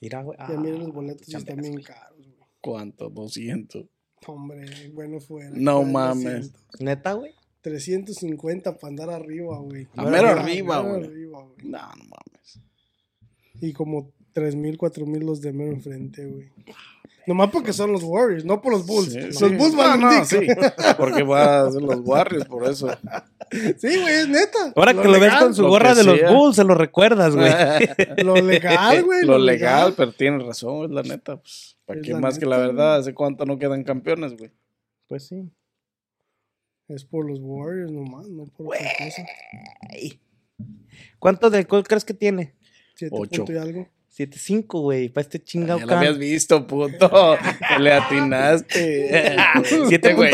Mira, 0.00 0.22
güey. 0.22 0.38
Ya 0.38 0.48
miren 0.58 0.78
los 0.80 0.88
Ah, 0.88 0.92
boletos 0.92 1.28
y 1.28 1.36
están 1.36 1.60
bien 1.60 1.80
caros, 1.82 2.16
güey. 2.18 2.48
¿Cuánto? 2.60 3.08
200. 3.10 3.86
Hombre, 4.26 4.88
bueno 4.92 5.20
fuera. 5.20 5.50
No 5.52 5.82
mames. 5.84 6.52
300. 6.52 6.80
Neta, 6.80 7.12
güey. 7.14 7.32
350 7.62 8.76
para 8.78 8.88
andar 8.88 9.10
arriba, 9.10 9.58
güey. 9.58 9.86
A 9.96 10.04
mero 10.04 10.28
arriba, 10.28 10.80
güey. 10.80 11.08
No, 11.26 11.46
no 11.62 12.04
mames. 12.04 12.58
Y 13.60 13.72
como 13.72 14.10
3000, 14.32 14.76
4000 14.78 15.20
los 15.24 15.40
de 15.40 15.52
mero 15.52 15.70
enfrente, 15.72 16.26
güey. 16.26 16.48
Nomás 17.26 17.50
porque 17.50 17.72
son 17.72 17.92
los 17.92 18.02
Warriors, 18.02 18.44
no 18.44 18.60
por 18.60 18.72
los 18.72 18.84
Bulls. 18.86 19.12
Sí, 19.12 19.20
los 19.20 19.36
sí. 19.36 19.44
Bulls 19.56 19.72
No, 19.72 19.78
van 19.78 20.00
no, 20.00 20.24
sí. 20.24 20.38
Porque 20.96 21.22
va 21.22 21.66
a 21.66 21.72
ser 21.72 21.82
los 21.82 22.00
Warriors, 22.00 22.46
por 22.46 22.68
eso. 22.68 22.88
Sí, 23.50 24.00
güey, 24.00 24.14
es 24.14 24.28
neta. 24.28 24.72
Ahora 24.74 24.94
que 24.94 25.06
lo 25.06 25.20
ves 25.20 25.34
con 25.34 25.54
su 25.54 25.66
gorra 25.66 25.94
de 25.94 26.04
los. 26.04 26.20
Bulls, 26.32 26.56
se 26.56 26.64
lo 26.64 26.74
recuerdas, 26.74 27.34
güey. 27.36 27.52
Lo 28.24 28.36
legal, 28.36 29.04
güey. 29.04 29.24
Lo 29.24 29.38
legal, 29.38 29.94
pero 29.96 30.12
tienes 30.12 30.46
razón, 30.46 30.86
es 30.86 30.90
la 30.90 31.02
neta. 31.02 31.36
Pues, 31.36 31.76
¿Para 31.84 32.00
Es 32.00 32.06
qué 32.06 32.14
más 32.14 32.38
que 32.38 32.46
la 32.46 32.58
verdad? 32.58 32.96
¿Hace 32.96 33.14
cuánto 33.14 33.44
no 33.44 33.58
quedan 33.58 33.84
campeones, 33.84 34.36
güey? 34.36 34.50
Pues 35.06 35.26
sí. 35.28 35.50
Es 36.88 37.04
por 37.04 37.28
los 37.28 37.38
Warriors 37.40 37.92
nomás, 37.92 38.28
no 38.28 38.44
por 38.46 38.68
otra 38.68 38.80
cosa. 38.98 39.24
¿Cuánto 41.18 41.50
de 41.50 41.58
alcohol 41.58 41.84
crees 41.84 42.04
que 42.04 42.14
tiene? 42.14 42.54
Siete 42.94 43.14
Ocho. 43.18 43.44
punto 43.44 43.52
y 43.52 43.56
algo. 43.56 43.88
7.5, 44.16 44.80
güey. 44.82 45.08
Para 45.08 45.22
este 45.22 45.42
chingado 45.42 45.78
Ya 45.80 45.86
lo 45.86 45.96
habías 45.96 46.18
visto, 46.18 46.66
puto. 46.66 47.38
Le 47.78 47.92
atinaste. 47.92 49.36
7.6, 49.36 50.14
Güey, 50.14 50.30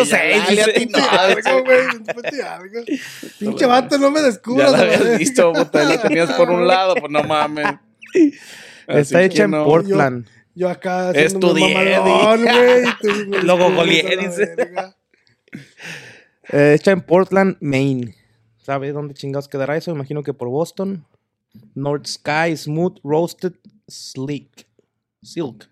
ya 0.56 0.66
Le 0.66 0.73
atinaste. 0.73 1.62
Güey. 1.62 3.00
Pinche 3.38 3.66
vato, 3.66 3.99
no 3.99 4.11
me 4.11 4.20
Ya 4.20 4.26
descubras. 4.26 4.70
lo 4.70 4.75
a 4.75 4.78
la 4.78 4.85
habías 4.85 5.00
verga. 5.00 5.18
visto. 5.18 5.52
Lo 5.52 5.66
tenías 5.70 6.32
por 6.32 6.50
un 6.50 6.66
lado, 6.66 6.94
pues 6.97 7.11
no 7.12 7.23
mames. 7.23 7.66
Está 8.88 9.23
hecha 9.23 9.44
en 9.44 9.52
no. 9.52 9.64
Portland. 9.64 10.26
Yo 10.54 10.68
acá 10.68 11.12
Estudié, 11.12 11.99
güey. 12.00 13.42
Lo 13.44 13.54
a 13.64 13.68
la 13.70 13.82
dice. 13.85 14.54
verga. 14.56 14.97
Eh, 16.50 16.75
hecha 16.76 16.90
en 16.90 17.02
Portland, 17.02 17.56
Maine. 17.61 18.16
¿Sabes 18.56 18.92
dónde 18.92 19.14
chingados 19.14 19.47
quedará 19.49 19.76
eso? 19.76 19.92
Imagino 19.92 20.23
que 20.25 20.35
por 20.35 20.49
Boston. 20.49 21.06
North 21.74 22.06
Sky, 22.06 22.56
Smooth, 22.56 22.98
Roasted, 23.02 23.54
Sleek. 23.88 24.66
Silk. 25.22 25.68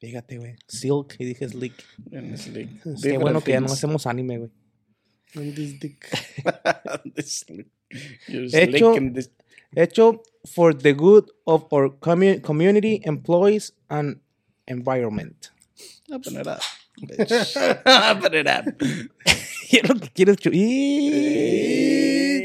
Fíjate, 0.00 0.38
güey. 0.38 0.56
Silk. 0.68 1.14
Y 1.18 1.24
dije 1.26 1.48
Sleek. 1.48 1.74
En. 2.12 2.34
Qué 3.02 3.18
bueno 3.18 3.40
que 3.42 3.52
ya 3.52 3.60
no 3.60 3.66
hacemos 3.66 4.06
anime, 4.06 4.38
güey. 4.38 4.50
And 5.36 5.54
this 5.54 5.78
dick. 5.78 6.06
This 7.14 8.54
Hecho- 8.54 8.94
this- 9.14 9.30
Hecho 9.76 10.22
for 10.52 10.74
the 10.74 10.92
good 10.94 11.30
of 11.44 11.66
our 11.72 11.90
commu- 12.00 12.40
community, 12.42 13.00
employees, 13.04 13.72
and 13.88 14.20
environment. 14.66 15.50
Open 16.10 16.36
it 16.40 16.46
up. 16.48 16.60
bitch. 17.00 17.56
Open 18.16 18.34
it 18.34 18.48
up. 18.48 18.64
Lo 19.88 19.94
que 20.00 20.08
quieres 20.12 20.36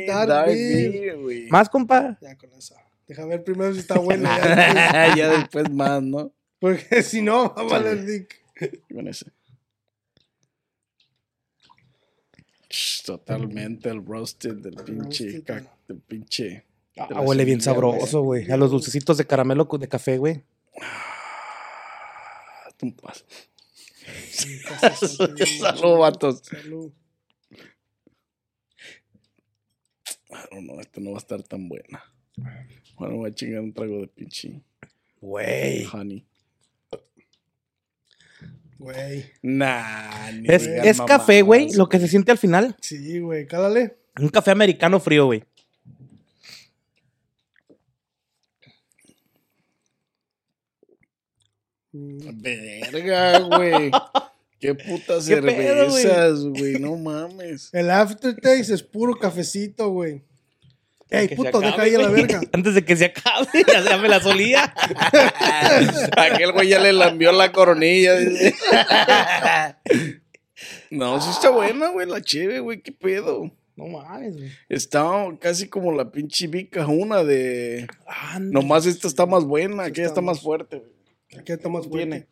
Dark 0.08 0.28
Dark 0.30 0.48
Beer. 0.48 0.92
Beer, 0.92 1.18
güey. 1.18 1.48
Más, 1.50 1.70
compa. 1.70 2.18
Ya 2.22 2.38
con 2.38 2.52
eso. 2.54 2.76
Deja 3.08 3.26
ver 3.26 3.44
primero 3.44 3.74
si 3.74 3.80
está 3.80 4.00
bueno. 4.00 4.24
ya 4.24 4.56
después. 4.56 5.16
ya 5.18 5.30
después 5.30 5.72
más, 5.72 6.02
¿no? 6.02 6.32
Porque 6.60 7.04
si 7.04 7.22
no, 7.22 7.54
va 7.54 7.62
a 7.62 7.66
valer 7.66 8.06
dick. 8.06 8.42
Con 8.94 9.08
ese. 9.08 9.26
Totalmente 13.06 13.90
el 13.90 14.06
roasted 14.06 14.56
del 14.56 14.76
pinche. 14.76 15.44
roasted. 15.48 15.64
Del 15.88 16.00
pinche. 16.00 16.66
Ah, 16.98 17.08
de 17.10 17.16
huele 17.16 17.46
bien 17.46 17.62
sabroso, 17.62 18.22
güey. 18.22 18.50
A 18.52 18.58
los 18.58 18.72
dulcecitos 18.72 19.18
de 19.18 19.26
caramelo 19.26 19.66
de 19.66 19.88
café, 19.88 20.18
güey. 20.18 20.44
Un 22.82 22.94
paso. 22.96 23.26
Salud, 24.32 25.40
Salud, 25.60 25.98
vatos. 26.00 26.42
Salud. 26.44 26.92
I 30.36 30.56
don't 30.56 30.66
know, 30.68 30.80
esta 30.80 31.02
no 31.02 31.12
va 31.12 31.18
a 31.18 31.20
estar 31.20 31.42
tan 31.44 31.68
buena. 31.70 32.04
Bueno, 32.98 33.16
voy 33.18 33.30
a 33.30 33.34
chingar 33.34 33.62
un 33.62 33.74
trago 33.74 34.00
de 34.00 34.08
pinche 34.08 34.62
Güey. 35.22 35.86
honey. 35.92 36.26
Güey. 38.78 39.26
Nah, 39.42 40.32
ni 40.32 40.48
Es, 40.50 40.64
digas 40.66 40.86
es 40.86 41.02
café, 41.02 41.42
güey, 41.42 41.72
lo 41.74 41.88
que 41.88 42.00
se 42.00 42.08
siente 42.08 42.32
al 42.32 42.38
final. 42.38 42.76
Sí, 42.82 43.20
güey. 43.20 43.48
Cálale. 43.48 43.96
Un 44.20 44.30
café 44.30 44.52
americano 44.52 45.00
frío, 45.00 45.26
güey. 45.26 45.44
Verga, 51.94 53.40
güey. 53.40 53.92
Qué 54.66 54.76
putas 54.76 55.28
¿Qué 55.28 55.36
cervezas, 55.36 56.44
güey. 56.44 56.80
No 56.80 56.96
mames. 56.96 57.70
El 57.74 57.92
aftertaste 57.92 58.74
es 58.74 58.84
puro 58.84 59.16
cafecito, 59.16 59.90
güey. 59.90 60.24
Ey, 61.10 61.36
puto, 61.36 61.60
deja 61.60 61.82
ahí 61.82 61.94
a 61.94 62.00
la 62.00 62.10
verga. 62.10 62.42
Antes 62.52 62.74
de 62.74 62.84
que 62.84 62.96
se 62.96 63.06
acabe, 63.06 63.48
ya, 63.68 63.84
ya 63.84 63.98
me 63.98 64.10
la 64.10 64.20
solía. 64.20 64.74
Aquel 66.18 66.52
güey 66.52 66.70
ya 66.70 66.80
le 66.80 66.94
lambió 66.94 67.32
la 67.32 67.52
coronilla. 67.52 68.16
No, 70.90 71.22
sí 71.22 71.30
está 71.30 71.52
buena, 71.52 71.90
güey, 71.90 72.08
la 72.08 72.22
cheve, 72.22 72.60
güey, 72.60 72.82
qué 72.82 72.92
pedo. 72.92 73.52
No 73.76 73.88
mames, 73.88 74.38
güey. 74.38 74.50
Está 74.68 75.04
casi 75.40 75.68
como 75.68 75.92
la 75.92 76.12
pinche 76.12 76.48
Vica 76.48 76.88
una 76.88 77.24
de... 77.24 77.88
Anda. 78.08 78.60
Nomás 78.60 78.86
esta 78.86 79.08
está 79.08 79.26
más 79.26 79.44
buena, 79.44 79.84
aquella 79.84 80.08
está 80.08 80.20
está 80.20 80.22
más 80.22 80.42
fuerte. 80.42 80.78
güey. 80.78 80.92
Aquí 81.40 81.52
está 81.52 81.70
más 81.70 81.86
fuerte. 81.86 82.08
Tiene. 82.08 82.28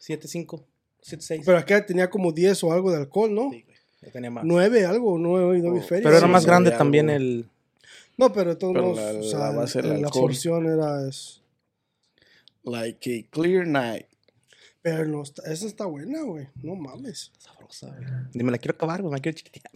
7-5, 0.00 0.64
7-6. 1.06 1.42
Pero 1.44 1.58
acá 1.58 1.84
tenía 1.86 2.08
como 2.10 2.32
10 2.32 2.62
o 2.64 2.72
algo 2.72 2.90
de 2.90 2.98
alcohol, 2.98 3.32
¿no? 3.34 3.50
Sí, 3.50 3.62
güey. 3.62 3.76
Ya 4.02 4.10
tenía 4.10 4.30
más. 4.30 4.44
9, 4.44 4.84
algo, 4.86 5.18
9 5.18 5.58
y 5.58 5.62
9 5.62 5.78
Oh, 5.78 5.82
ferias. 5.82 6.04
Pero 6.04 6.16
era 6.16 6.26
Sí, 6.26 6.32
más 6.32 6.42
sí, 6.42 6.48
grande 6.48 6.70
también 6.72 7.10
algo. 7.10 7.22
el. 7.24 7.48
No, 8.18 8.32
pero 8.32 8.50
de 8.50 8.56
todos 8.56 8.72
Pero 8.72 8.84
modos, 8.86 9.14
la- 9.14 9.20
o 9.20 9.22
sea, 9.22 9.38
la 9.38 9.50
base 9.52 9.82
del 9.82 9.88
la 10.00 10.06
alcohol. 10.08 10.22
porción 10.22 10.66
era 10.66 11.06
es. 11.08 11.42
Like 12.64 13.26
a 13.28 13.30
clear 13.30 13.66
night. 13.66 14.06
Pero 14.82 15.04
no, 15.06 15.22
está- 15.22 15.42
esa 15.52 15.66
está 15.66 15.86
buena, 15.86 16.22
güey. 16.22 16.48
No 16.62 16.74
mames. 16.76 17.32
Sabrosa, 17.38 17.88
güey. 17.88 18.44
Me 18.44 18.50
la 18.52 18.58
quiero 18.58 18.74
acabar, 18.74 19.00
güey. 19.02 19.10
Me 19.12 19.18
la 19.18 19.22
quiero 19.22 19.36
chiquitita. 19.36 19.70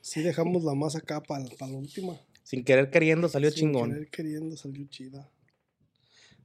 Sí 0.00 0.22
dejamos 0.22 0.64
la 0.64 0.74
más 0.74 0.96
acá 0.96 1.22
para 1.22 1.44
la 1.44 1.66
última. 1.66 2.18
Sin 2.42 2.64
querer 2.64 2.90
queriendo 2.90 3.28
salió 3.28 3.50
Sin 3.50 3.60
chingón. 3.72 3.90
querer 3.90 4.08
queriendo 4.10 4.56
salió 4.56 4.84
chida. 4.88 5.28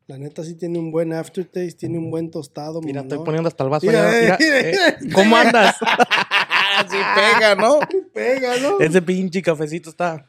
La 0.08 0.18
neta 0.18 0.42
sí 0.42 0.56
tiene 0.56 0.80
un 0.80 0.90
buen 0.90 1.12
aftertaste, 1.12 1.74
tiene 1.74 1.98
un 1.98 2.10
buen 2.10 2.32
tostado. 2.32 2.82
Mira, 2.82 3.02
estoy 3.02 3.20
poniendo 3.20 3.50
hasta 3.50 3.66
el 3.66 3.70
vaso. 3.70 3.86
Mira, 3.86 4.10
allá, 4.10 4.38
eh, 4.40 4.72
mira, 4.72 4.88
eh. 4.90 4.98
¿Cómo 5.14 5.36
andas? 5.36 5.76
Así 6.78 6.96
pega, 7.14 7.56
¿no? 7.56 7.80
Pega, 8.14 8.58
¿no? 8.58 8.80
Ese 8.80 9.02
pinche 9.02 9.42
cafecito 9.42 9.90
está 9.90 10.26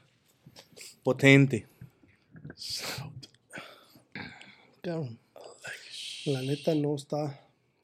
potente. 1.04 1.68
La 6.24 6.42
neta 6.42 6.74
no 6.74 6.96
está. 6.96 7.40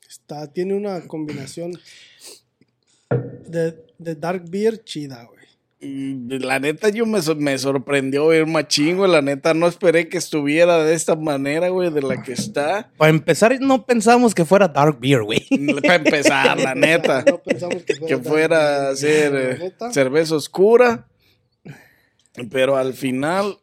Está, 0.08 0.52
tiene 0.52 0.74
una 0.74 1.06
combinación 1.06 1.78
de, 3.46 3.84
de 3.98 4.14
dark 4.16 4.44
beer 4.48 4.82
chida, 4.82 5.24
güey. 5.24 5.43
La 5.80 6.60
neta, 6.60 6.88
yo 6.88 7.04
me, 7.04 7.20
sor- 7.20 7.36
me 7.36 7.58
sorprendió 7.58 8.28
ver 8.28 8.46
machín, 8.46 8.96
güey. 8.96 9.10
La 9.10 9.20
neta, 9.20 9.52
no 9.52 9.66
esperé 9.66 10.08
que 10.08 10.16
estuviera 10.16 10.82
de 10.82 10.94
esta 10.94 11.14
manera, 11.14 11.68
güey, 11.68 11.90
de 11.90 12.00
la 12.00 12.22
que 12.22 12.32
está. 12.32 12.90
Para 12.96 13.10
empezar, 13.10 13.58
no 13.60 13.84
pensábamos 13.84 14.34
que 14.34 14.44
fuera 14.46 14.68
dark 14.68 14.98
beer, 14.98 15.22
güey. 15.24 15.46
Para 15.82 15.96
empezar, 15.96 16.58
la 16.58 16.74
neta. 16.74 17.22
No 17.26 17.38
pensamos 17.42 17.82
que 17.82 17.96
fuera, 17.96 18.06
que 18.08 18.14
dark 18.14 18.26
fuera 18.26 18.58
beer, 18.58 18.92
a 18.92 18.96
ser 18.96 19.34
eh, 19.36 19.72
cerveza 19.92 20.36
oscura. 20.36 21.06
Pero 22.50 22.76
al 22.76 22.94
final, 22.94 23.58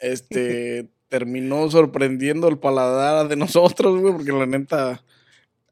este, 0.00 0.88
terminó 1.08 1.70
sorprendiendo 1.70 2.48
el 2.48 2.58
paladar 2.58 3.28
de 3.28 3.36
nosotros, 3.36 4.00
güey, 4.00 4.14
porque 4.14 4.32
la 4.32 4.46
neta, 4.46 5.04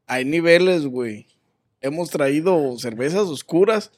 hay 0.05 0.25
niveles, 0.25 0.85
güey. 0.85 1.25
Hemos 1.81 2.11
traído 2.11 2.77
cervezas 2.77 3.21
oscuras, 3.23 3.91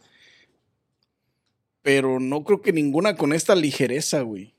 pero 1.84 2.20
no 2.20 2.44
creo 2.44 2.62
que 2.62 2.74
ninguna 2.74 3.16
con 3.16 3.34
esta 3.34 3.54
ligereza, 3.56 4.22
güey. 4.22 4.56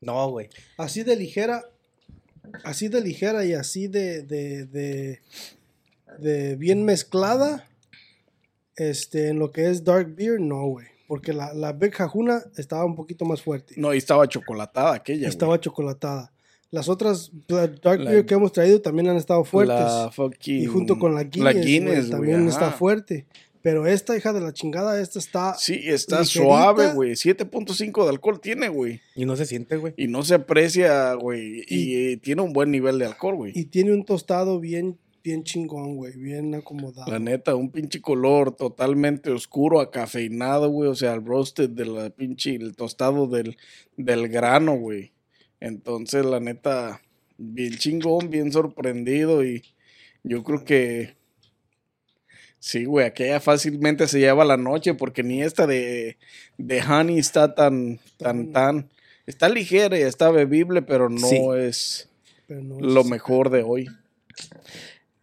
No, 0.00 0.30
güey. 0.30 0.48
Así 0.76 1.02
de 1.02 1.16
ligera, 1.16 1.64
así 2.64 2.88
de 2.88 3.00
ligera 3.00 3.44
y 3.44 3.52
así 3.54 3.88
de, 3.88 4.22
de, 4.22 4.66
de, 4.66 5.20
de 6.18 6.56
bien 6.56 6.84
mezclada, 6.84 7.68
este, 8.76 9.28
en 9.28 9.38
lo 9.38 9.50
que 9.52 9.68
es 9.70 9.84
dark 9.84 10.14
beer, 10.14 10.40
no, 10.40 10.66
güey. 10.66 10.86
Porque 11.08 11.32
la, 11.32 11.54
la 11.54 11.72
Big 11.72 11.92
Jajuna 11.92 12.42
estaba 12.56 12.84
un 12.84 12.94
poquito 12.96 13.24
más 13.24 13.40
fuerte. 13.40 13.74
No, 13.76 13.94
y 13.94 13.98
estaba 13.98 14.28
chocolatada 14.28 14.94
aquella, 14.94 15.28
estaba 15.28 15.50
güey. 15.52 15.60
chocolatada. 15.60 16.32
Las 16.72 16.88
otras 16.88 17.30
la 17.46 17.68
dark 17.68 18.00
La- 18.00 18.10
beer 18.10 18.26
que 18.26 18.34
hemos 18.34 18.52
traído 18.52 18.82
también 18.82 19.08
han 19.08 19.16
estado 19.16 19.44
fuertes. 19.44 19.76
La 19.78 20.10
fucking- 20.12 20.62
y 20.62 20.66
junto 20.66 20.98
con 20.98 21.14
la 21.14 21.22
Guinness, 21.22 21.44
la 21.44 21.52
güey, 21.52 21.64
Guinness, 21.64 21.98
güey, 21.98 22.10
también 22.10 22.48
está 22.48 22.72
fuerte. 22.72 23.26
Pero 23.66 23.84
esta 23.84 24.16
hija 24.16 24.32
de 24.32 24.40
la 24.40 24.52
chingada, 24.52 25.00
esta 25.00 25.18
está... 25.18 25.54
Sí, 25.54 25.80
está 25.86 26.20
ligerita. 26.20 26.46
suave, 26.46 26.92
güey. 26.92 27.14
7.5 27.14 28.04
de 28.04 28.10
alcohol 28.10 28.40
tiene, 28.40 28.68
güey. 28.68 29.00
Y 29.16 29.24
no 29.24 29.34
se 29.34 29.44
siente, 29.44 29.76
güey. 29.76 29.92
Y 29.96 30.06
no 30.06 30.22
se 30.22 30.34
aprecia, 30.34 31.14
güey. 31.14 31.64
Y, 31.66 31.96
eh, 31.96 32.16
tiene 32.18 32.42
un 32.42 32.52
buen 32.52 32.70
nivel 32.70 33.00
de 33.00 33.06
alcohol, 33.06 33.34
güey. 33.34 33.50
Y 33.56 33.64
tiene 33.64 33.92
un 33.92 34.04
tostado 34.04 34.60
bien, 34.60 35.00
bien 35.24 35.42
chingón, 35.42 35.96
güey, 35.96 36.16
bien 36.16 36.54
acomodado. 36.54 37.10
La 37.10 37.18
neta, 37.18 37.56
un 37.56 37.72
pinche 37.72 38.00
color 38.00 38.54
totalmente 38.54 39.32
oscuro, 39.32 39.80
acafeinado, 39.80 40.68
güey. 40.68 40.88
O 40.88 40.94
sea, 40.94 41.14
el 41.14 41.26
roasted 41.26 41.70
de 41.70 41.86
la 41.86 42.10
pinche, 42.10 42.54
el 42.54 42.76
tostado 42.76 43.26
del, 43.26 43.56
del 43.96 44.28
grano, 44.28 44.76
güey. 44.76 45.10
Entonces, 45.58 46.24
la 46.24 46.38
neta, 46.38 47.02
bien 47.36 47.72
chingón, 47.72 48.30
bien 48.30 48.52
sorprendido. 48.52 49.44
Y 49.44 49.64
yo 50.22 50.44
creo 50.44 50.64
que. 50.64 51.16
Sí, 52.58 52.84
güey, 52.84 53.06
aquella 53.06 53.38
fácilmente 53.40 54.08
se 54.08 54.18
lleva 54.18 54.44
la 54.44 54.56
noche 54.56 54.94
porque 54.94 55.22
ni 55.22 55.42
esta 55.42 55.66
de, 55.66 56.16
de 56.58 56.82
honey 56.82 57.18
está 57.18 57.54
tan, 57.54 58.00
tan, 58.16 58.52
tan. 58.52 58.88
Está 59.26 59.48
ligera 59.48 59.98
y 59.98 60.02
está 60.02 60.30
bebible, 60.30 60.82
pero 60.82 61.08
no 61.08 61.26
Sí. 61.28 61.38
es 61.58 62.08
Pero 62.46 62.62
no 62.62 62.80
lo 62.80 63.00
es- 63.02 63.06
mejor 63.06 63.50
de 63.50 63.62
hoy. 63.62 63.86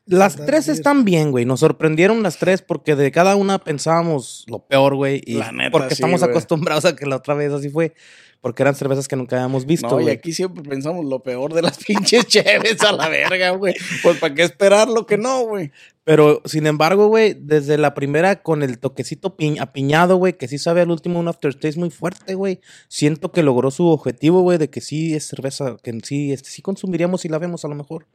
Las 0.05 0.35
tres 0.35 0.67
están 0.67 1.05
bien, 1.05 1.31
güey. 1.31 1.45
Nos 1.45 1.61
sorprendieron 1.61 2.23
las 2.23 2.37
tres 2.37 2.61
porque 2.61 2.95
de 2.95 3.09
cada 3.11 3.37
una 3.37 3.59
pensábamos 3.59 4.43
lo 4.47 4.59
peor, 4.59 4.95
güey. 4.95 5.21
Y 5.25 5.35
La 5.35 5.53
neta, 5.53 5.71
porque 5.71 5.89
sí, 5.89 5.93
estamos 5.95 6.19
güey. 6.19 6.31
acostumbrados 6.31 6.83
a 6.83 6.95
que 6.95 7.05
la 7.05 7.15
otra 7.17 7.33
vez 7.35 7.53
así 7.53 7.69
fue. 7.69 7.93
Porque 8.43 8.61
eran 8.61 8.75
cervezas 8.75 9.07
que 9.07 9.15
nunca 9.15 9.37
habíamos 9.37 9.65
visto, 9.65 9.87
No, 9.87 10.01
y 10.01 10.09
aquí 10.09 10.33
siempre 10.33 10.63
pensamos 10.63 11.05
lo 11.05 11.23
peor 11.23 11.53
de 11.53 11.61
las 11.61 11.77
pinches 11.85 12.27
cheves 12.27 12.81
a 12.81 12.91
la 12.91 13.07
verga, 13.07 13.51
güey. 13.51 13.73
Pues 14.03 14.19
para 14.19 14.35
qué 14.35 14.43
esperar 14.43 14.89
lo 14.89 15.05
que 15.05 15.17
no, 15.17 15.45
güey. 15.47 15.71
Pero, 16.03 16.41
sin 16.43 16.67
embargo, 16.67 17.07
güey, 17.07 17.37
desde 17.39 17.77
la 17.77 17.93
primera 17.93 18.43
con 18.43 18.61
el 18.61 18.79
toquecito 18.79 19.37
pi- 19.37 19.57
apiñado, 19.59 20.17
güey, 20.17 20.33
que 20.37 20.49
sí 20.49 20.57
sabe 20.57 20.81
al 20.81 20.91
último 20.91 21.21
un 21.21 21.29
aftertaste 21.29 21.79
muy 21.79 21.89
fuerte, 21.89 22.35
güey. 22.35 22.59
Siento 22.89 23.31
que 23.31 23.43
logró 23.43 23.71
su 23.71 23.87
objetivo, 23.87 24.41
güey, 24.41 24.57
de 24.57 24.69
que 24.69 24.81
sí 24.81 25.13
es 25.15 25.25
cerveza, 25.25 25.77
que 25.81 25.97
sí, 26.03 26.33
este, 26.33 26.49
sí 26.49 26.61
consumiríamos 26.61 27.21
si 27.21 27.29
la 27.29 27.37
vemos 27.39 27.63
a 27.63 27.69
lo 27.69 27.75
mejor. 27.75 28.07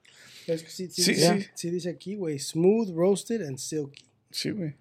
Es 0.47 0.63
que 0.63 0.69
sí, 0.71 0.89
sí, 0.91 1.03
Sí, 1.05 1.13
dice, 1.15 1.41
sí. 1.41 1.47
sí 1.55 1.71
dice 1.71 1.89
aquí, 1.89 2.17
güey, 2.17 2.39
smooth, 2.39 2.91
roasted 2.95 3.47
and 3.47 3.57
silky. 3.57 4.05
Sí, 4.31 4.51
güey. 4.51 4.75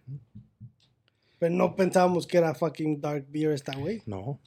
Pero 1.39 1.55
no 1.55 1.73
pensábamos 1.73 2.27
que 2.27 2.37
era 2.37 2.53
fucking 2.53 2.99
dark 2.99 3.25
beer 3.29 3.51
esta, 3.53 3.73
güey. 3.77 4.01
No. 4.05 4.41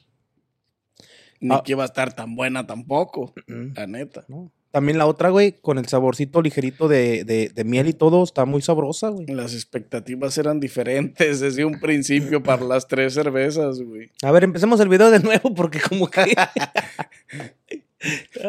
Ni 1.40 1.54
Ah. 1.54 1.62
que 1.64 1.72
iba 1.72 1.82
a 1.82 1.86
estar 1.86 2.12
tan 2.14 2.36
buena 2.36 2.66
tampoco, 2.66 3.32
la 3.74 3.86
neta. 3.86 4.24
no. 4.28 4.50
También 4.72 4.98
la 4.98 5.06
otra, 5.06 5.30
güey, 5.30 5.50
con 5.50 5.78
el 5.78 5.88
saborcito 5.88 6.40
ligerito 6.42 6.86
de, 6.86 7.24
de, 7.24 7.48
de 7.48 7.64
miel 7.64 7.88
y 7.88 7.92
todo, 7.92 8.22
está 8.22 8.44
muy 8.44 8.62
sabrosa, 8.62 9.08
güey. 9.08 9.26
Las 9.26 9.52
expectativas 9.52 10.38
eran 10.38 10.60
diferentes 10.60 11.40
desde 11.40 11.64
un 11.64 11.80
principio 11.80 12.40
para 12.40 12.62
las 12.64 12.86
tres 12.86 13.14
cervezas, 13.14 13.80
güey. 13.82 14.12
A 14.22 14.30
ver, 14.30 14.44
empecemos 14.44 14.78
el 14.78 14.88
video 14.88 15.10
de 15.10 15.18
nuevo 15.18 15.52
porque 15.56 15.80
como 15.80 16.08
que... 16.08 16.20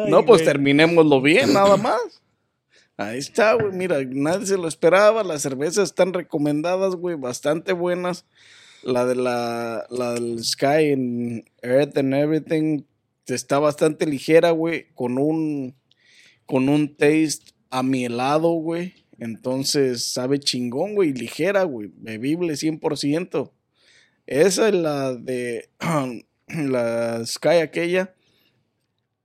No, 0.08 0.24
pues 0.24 0.44
terminémoslo 0.44 1.20
bien, 1.20 1.52
nada 1.52 1.76
más. 1.76 2.00
Ahí 2.96 3.18
está, 3.18 3.54
güey. 3.54 3.72
Mira, 3.72 3.98
nadie 4.08 4.46
se 4.46 4.56
lo 4.56 4.68
esperaba. 4.68 5.22
Las 5.24 5.42
cervezas 5.42 5.88
están 5.90 6.12
recomendadas, 6.12 6.94
güey, 6.94 7.16
bastante 7.16 7.72
buenas. 7.72 8.24
La 8.82 9.06
de 9.06 9.14
la, 9.14 9.86
la 9.90 10.14
del 10.14 10.44
Sky 10.44 10.92
and 10.92 11.44
Earth 11.62 11.96
and 11.98 12.14
Everything 12.14 12.82
está 13.26 13.58
bastante 13.58 14.06
ligera, 14.06 14.50
güey, 14.50 14.86
con 14.94 15.18
un, 15.18 15.74
con 16.46 16.68
un 16.68 16.96
taste 16.96 17.52
amielado, 17.70 18.50
güey. 18.50 18.94
Entonces 19.18 20.04
sabe 20.04 20.40
chingón, 20.40 20.94
güey, 20.94 21.12
ligera, 21.12 21.62
güey, 21.64 21.90
bebible 21.94 22.54
100%. 22.54 23.52
Esa 24.26 24.68
es 24.68 24.74
la 24.74 25.14
de 25.14 25.68
la 26.48 27.24
Sky 27.24 27.60
aquella. 27.62 28.14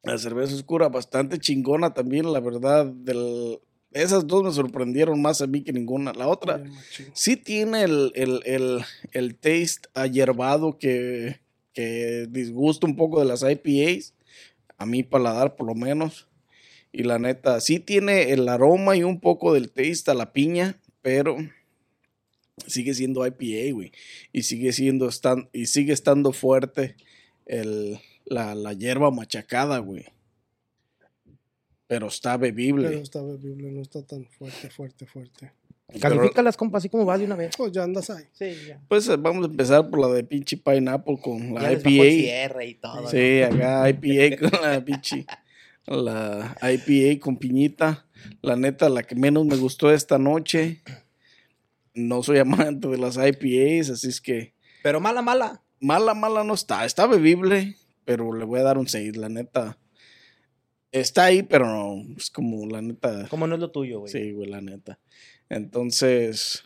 La 0.04 0.18
cerveza 0.18 0.56
oscura, 0.56 0.88
bastante 0.88 1.38
chingona 1.40 1.94
también, 1.94 2.32
la 2.32 2.40
verdad. 2.40 2.86
Del, 2.86 3.60
esas 4.02 4.28
dos 4.28 4.44
me 4.44 4.52
sorprendieron 4.52 5.22
más 5.22 5.42
a 5.42 5.48
mí 5.48 5.62
que 5.62 5.74
ninguna. 5.74 6.14
La 6.14 6.28
otra 6.28 6.64
sí 7.14 7.38
tiene 7.38 7.84
el, 7.84 8.12
el, 8.16 8.42
el, 8.46 8.82
el 9.12 9.36
taste 9.36 9.90
ayerbado 9.94 10.78
que, 10.78 11.40
que 11.74 12.28
disgusta 12.30 12.88
un 12.88 12.96
poco 12.96 13.20
de 13.20 13.26
las 13.26 13.44
IPAs. 13.44 14.14
A 14.80 14.86
mi 14.86 15.02
paladar, 15.02 15.56
por 15.56 15.66
lo 15.68 15.74
menos. 15.74 16.28
Y 16.92 17.04
la 17.04 17.20
neta, 17.20 17.60
sí 17.62 17.80
tiene 17.80 18.32
el 18.32 18.48
aroma 18.48 18.96
y 18.96 19.04
un 19.04 19.20
poco 19.20 19.54
del 19.54 19.72
taste 19.72 20.12
a 20.12 20.14
la 20.14 20.34
piña, 20.34 20.80
pero 21.02 21.38
sigue 22.66 22.94
siendo 22.94 23.26
IPA, 23.26 23.74
güey. 23.74 23.92
Y 24.32 24.44
sigue 24.44 24.72
siendo 24.74 25.10
y 25.54 25.66
sigue 25.66 25.94
estando 25.94 26.32
fuerte 26.32 26.96
el, 27.46 28.00
la, 28.26 28.56
la 28.56 28.74
hierba 28.74 29.12
machacada, 29.12 29.80
güey. 29.80 30.06
Pero 31.88 32.08
está 32.08 32.38
bebible. 32.38 32.90
Pero 32.90 33.02
está 33.02 33.22
bebible, 33.22 33.72
no 33.72 33.82
está 33.82 34.02
tan 34.06 34.26
fuerte, 34.26 34.70
fuerte, 34.70 35.06
fuerte. 35.06 35.52
Pero, 35.88 36.00
Califícalas, 36.02 36.58
compa, 36.58 36.80
así 36.80 36.90
como 36.90 37.06
vas 37.06 37.18
de 37.20 37.26
una 37.26 37.38
vez. 37.38 37.56
Pues 37.56 37.72
ya 37.72 37.84
andas 37.84 38.10
ahí. 38.10 38.26
Sí, 38.34 38.52
ya. 38.68 38.82
pues 38.90 39.08
vamos 39.22 39.46
a 39.46 39.50
empezar 39.50 39.90
por 39.90 40.02
la 40.02 40.10
de 40.10 40.24
pinche 40.26 40.58
pineapple 40.58 41.18
con 41.22 41.54
la 41.54 41.62
Ya 41.62 41.70
les 41.72 41.80
IPA. 41.86 42.04
cierre 42.04 42.66
y 42.68 42.74
todo. 42.76 43.08
Sí, 43.10 43.42
acá 43.42 43.90
IPA 43.90 44.38
con 44.50 44.62
la 44.62 44.84
pinche. 44.84 45.26
La 45.86 46.58
IPA 46.62 47.22
con 47.22 47.38
piñita. 47.38 48.06
La 48.42 48.58
neta, 48.58 48.90
la 48.90 49.04
que 49.04 49.16
menos 49.16 49.46
me 49.46 49.56
gustó 49.56 49.90
esta 49.92 50.18
noche. 50.18 50.82
No 51.94 52.22
soy 52.22 52.40
amante 52.40 52.90
de 52.90 52.98
las 52.98 53.16
IPAs, 53.18 53.90
así 53.92 54.10
es 54.10 54.20
que 54.20 54.54
Pero 54.84 55.00
mala, 55.00 55.22
mala. 55.22 55.64
mala, 55.80 56.14
mala 56.14 56.44
no 56.44 56.54
está. 56.54 56.84
Está 56.86 57.08
bebible, 57.08 57.78
pero 58.04 58.34
le 58.34 58.44
voy 58.44 58.60
a 58.60 58.64
dar 58.64 58.78
un 58.78 58.88
6, 58.90 59.16
la 59.16 59.30
neta. 59.30 59.78
Está 61.00 61.26
ahí, 61.26 61.44
pero 61.44 61.68
no, 61.68 62.16
es 62.18 62.30
como 62.30 62.66
la 62.66 62.82
neta. 62.82 63.28
Como 63.30 63.46
no 63.46 63.56
es 63.56 63.62
lo 63.62 63.72
tuyo, 63.72 64.00
güey. 64.00 64.12
Sí, 64.12 64.32
güey, 64.32 64.50
la 64.50 64.62
neta. 64.62 65.00
Entonces, 65.50 66.64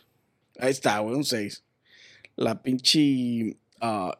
ahí 0.58 0.70
está, 0.70 0.98
güey, 1.00 1.16
un 1.16 1.24
6. 1.24 1.64
La 2.36 2.62
pinche. 2.62 3.58
ah, 3.80 4.18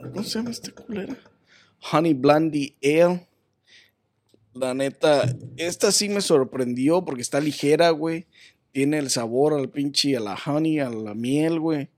¿Cómo 0.00 0.22
se 0.22 0.38
llama 0.38 0.50
esta 0.50 0.70
culera? 0.72 1.16
Honey 1.92 2.14
Blondie 2.14 2.76
Ale. 2.82 3.26
La 4.54 4.72
neta, 4.72 5.36
esta 5.56 5.92
sí 5.92 6.08
me 6.08 6.20
sorprendió 6.20 7.04
porque 7.04 7.22
está 7.22 7.40
ligera, 7.40 7.90
güey. 7.90 8.26
Tiene 8.72 8.98
el 8.98 9.10
sabor 9.10 9.54
al 9.54 9.70
pinche, 9.70 10.16
a 10.16 10.20
la 10.20 10.38
honey, 10.46 10.78
a 10.78 10.88
la 10.88 11.14
miel, 11.14 11.60
güey. 11.60 11.90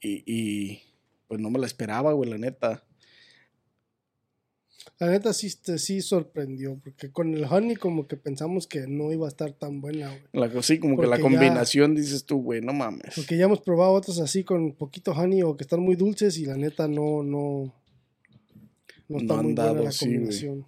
Y, 0.00 0.22
y, 0.26 0.82
pues 1.28 1.40
no 1.40 1.50
me 1.50 1.58
la 1.58 1.66
esperaba, 1.66 2.12
güey, 2.12 2.30
la 2.30 2.38
neta. 2.38 2.84
La 5.00 5.08
neta 5.10 5.32
sí, 5.32 5.52
te- 5.60 5.78
sí 5.78 6.00
sorprendió, 6.00 6.78
porque 6.82 7.10
con 7.10 7.34
el 7.34 7.44
honey 7.44 7.74
como 7.74 8.06
que 8.06 8.16
pensamos 8.16 8.66
que 8.68 8.86
no 8.86 9.10
iba 9.12 9.26
a 9.26 9.28
estar 9.28 9.52
tan 9.52 9.80
buena, 9.80 10.08
güey. 10.08 10.22
La, 10.32 10.62
sí, 10.62 10.78
como 10.78 10.96
que 11.00 11.06
la 11.08 11.16
ya- 11.16 11.22
combinación 11.22 11.94
dices 11.96 12.24
tú, 12.24 12.40
güey, 12.40 12.60
no 12.60 12.72
mames. 12.72 13.12
Porque 13.16 13.36
ya 13.36 13.44
hemos 13.46 13.60
probado 13.60 13.92
otras 13.92 14.20
así 14.20 14.44
con 14.44 14.72
poquito 14.72 15.10
honey 15.12 15.42
o 15.42 15.56
que 15.56 15.64
están 15.64 15.80
muy 15.80 15.96
dulces 15.96 16.38
y 16.38 16.44
la 16.46 16.56
neta 16.56 16.86
no, 16.86 17.22
no, 17.24 17.74
no 19.08 19.18
está 19.18 19.36
No 19.36 19.42
muy 19.42 19.52
buena 19.54 19.62
dado, 19.72 19.84
la 19.84 19.92
sí, 19.92 20.04
combinación. 20.06 20.66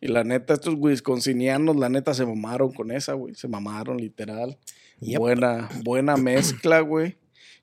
Y 0.00 0.08
la 0.08 0.24
neta, 0.24 0.54
estos 0.54 0.76
wisconsinianos, 0.78 1.76
la 1.76 1.88
neta, 1.88 2.14
se 2.14 2.24
mamaron 2.24 2.72
con 2.72 2.90
esa, 2.90 3.12
güey. 3.14 3.34
Se 3.34 3.48
mamaron, 3.48 3.98
literal. 3.98 4.56
Yep. 5.00 5.18
Buena, 5.18 5.68
buena 5.84 6.16
mezcla, 6.16 6.80
güey. 6.80 7.16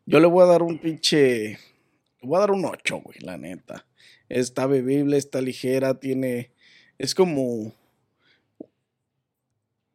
Yo 0.06 0.20
le 0.20 0.28
voy 0.28 0.44
a 0.44 0.48
dar 0.48 0.62
un 0.64 0.78
pinche. 0.78 1.58
Voy 2.22 2.38
a 2.38 2.40
dar 2.42 2.52
un 2.52 2.66
8, 2.66 2.98
güey, 2.98 3.20
la 3.20 3.38
neta. 3.38 3.86
Está 4.30 4.68
bebible, 4.68 5.18
está 5.18 5.42
ligera, 5.42 6.00
tiene. 6.00 6.52
Es 6.98 7.16
como. 7.16 7.74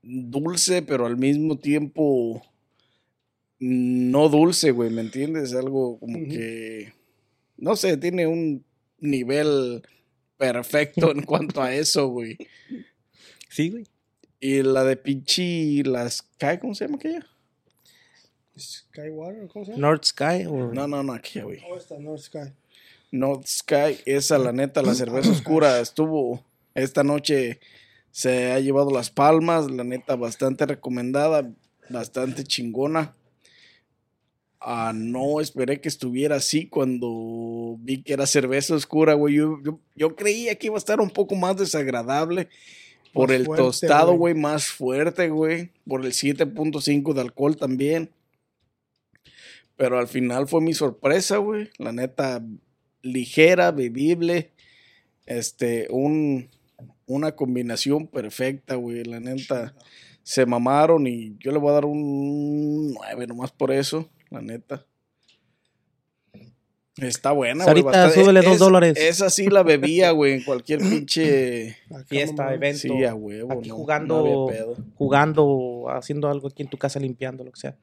Dulce, 0.03 0.83
pero 0.83 1.07
al 1.07 1.17
mismo 1.17 1.59
tiempo. 1.59 2.43
No 3.59 4.29
dulce, 4.29 4.73
güey, 4.73 4.91
¿me 4.91 5.03
entiendes? 5.03 5.55
Algo 5.55 5.99
como 5.99 6.19
que. 6.29 6.93
No 7.57 7.77
sé, 7.77 7.97
tiene 7.97 8.27
un 8.27 8.65
nivel 8.99 9.83
perfecto 10.37 11.13
en 11.13 11.23
cuanto 11.23 11.63
a 11.63 11.75
eso, 11.75 12.09
güey. 12.09 12.37
Sí, 13.49 13.71
güey. 13.71 13.85
Y 14.41 14.63
la 14.63 14.83
de 14.83 14.97
pinche, 14.97 15.83
las 15.85 16.29
¿cómo 16.61 16.75
se 16.75 16.87
llama 16.87 16.97
aquella? 16.97 17.25
Skywater, 18.59 19.49
¿cómo 19.49 19.65
se 19.65 19.73
llama? 19.73 19.81
North 19.89 20.05
Sky 20.05 20.47
o 20.49 20.73
No, 20.73 20.87
no, 20.87 21.03
no, 21.03 21.13
aquella, 21.13 21.45
güey. 21.45 21.61
Oh, 21.69 22.01
North 22.01 22.21
Sky. 22.23 22.53
North 23.11 23.47
Sky, 23.47 23.99
esa, 24.07 24.39
la 24.39 24.53
neta, 24.53 24.83
la 24.83 24.95
cerveza 24.95 25.31
oscura 25.31 25.81
estuvo 25.81 26.43
esta 26.75 27.05
noche, 27.05 27.61
se 28.11 28.53
ha 28.53 28.61
llevado 28.61 28.91
las 28.91 29.11
palmas, 29.11 29.71
la 29.71 29.85
neta, 29.85 30.17
bastante 30.17 30.65
recomendada, 30.67 31.51
bastante 31.91 32.45
chingona. 32.45 33.15
Ah, 34.61 34.93
no 34.95 35.41
esperé 35.41 35.81
que 35.81 35.89
estuviera 35.89 36.37
así 36.37 36.69
cuando 36.69 37.77
vi 37.81 38.03
que 38.03 38.13
era 38.13 38.27
cerveza 38.27 38.75
oscura, 38.77 39.15
güey. 39.15 39.35
Yo, 39.35 39.59
yo, 39.63 39.81
yo 39.97 40.15
creía 40.15 40.55
que 40.55 40.69
iba 40.69 40.77
a 40.77 40.79
estar 40.79 41.01
un 41.01 41.11
poco 41.11 41.35
más 41.35 41.57
desagradable 41.57 42.49
por 43.13 43.29
Más 43.29 43.37
el 43.39 43.45
fuerte, 43.45 43.65
tostado, 43.65 44.13
güey. 44.15 44.35
güey, 44.35 44.35
más 44.35 44.67
fuerte, 44.67 45.29
güey. 45.31 45.71
Por 45.87 46.07
el 46.07 46.13
7.5 46.13 47.13
de 47.13 47.21
alcohol 47.21 47.57
también. 47.57 48.11
Pero 49.77 49.99
al 49.99 50.09
final 50.09 50.47
fue 50.49 50.61
mi 50.61 50.75
sorpresa, 50.75 51.39
güey. 51.39 51.71
La 51.79 51.93
neta, 51.93 52.43
ligera, 53.03 53.71
bebible. 53.73 54.53
Este, 55.27 55.87
un, 55.91 56.49
una 57.07 57.33
combinación 57.37 58.07
perfecta, 58.07 58.75
güey. 58.77 59.05
La 59.05 59.19
neta, 59.21 59.75
se 60.23 60.47
mamaron 60.47 61.07
y 61.07 61.37
yo 61.41 61.53
le 61.53 61.59
voy 61.59 61.71
a 61.71 61.75
dar 61.75 61.85
un 61.85 62.93
9 62.93 63.27
nomás 63.27 63.51
por 63.53 63.73
eso, 63.73 64.09
la 64.31 64.41
neta. 64.41 64.85
Está 66.99 67.33
buena, 67.33 67.65
güey. 67.65 67.69
Sarita, 67.83 67.87
bastante- 67.87 68.21
súbele 68.21 68.41
es- 68.41 68.47
dos 68.47 68.59
dólares. 68.59 68.99
Esa 68.99 69.31
sí 69.31 69.49
la 69.49 69.63
bebía, 69.63 70.11
güey, 70.11 70.35
en 70.35 70.45
cualquier 70.45 70.79
pinche... 71.07 71.77
Fiesta, 72.07 72.53
evento. 72.53 72.79
Sí, 72.81 73.05
a 73.05 73.15
huevo. 73.15 73.51
Aquí 73.53 73.71
no, 73.71 73.77
jugando, 73.77 74.23
no 74.23 74.47
pedo. 74.47 74.77
jugando, 74.95 75.87
haciendo 75.89 76.29
algo 76.29 76.49
aquí 76.49 76.63
en 76.63 76.69
tu 76.69 76.77
casa, 76.77 77.01
limpiando, 77.01 77.45
lo 77.45 77.51
que 77.51 77.61
sea. 77.61 77.77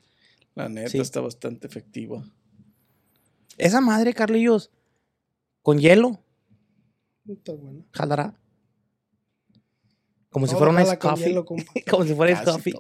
La 0.64 0.68
neta 0.70 0.90
Sí. 0.90 1.00
está 1.00 1.22
bastante 1.22 1.68
efectiva. 1.68 2.22
Esa 3.58 3.80
madre, 3.82 4.14
Carlillos, 4.14 4.72
con 5.62 5.80
hielo, 5.80 6.22
Está 7.28 7.54
bueno. 7.54 7.86
jalará. 7.94 8.38
Como 10.30 10.48
si 10.48 10.56
fuera 10.56 10.72
un 10.74 10.82
ice 10.82 10.98
coffee. 11.00 11.34
Como 11.90 12.04
si 12.04 12.14
fuera 12.14 12.34
ice 12.34 12.44
coffee. 12.44 12.74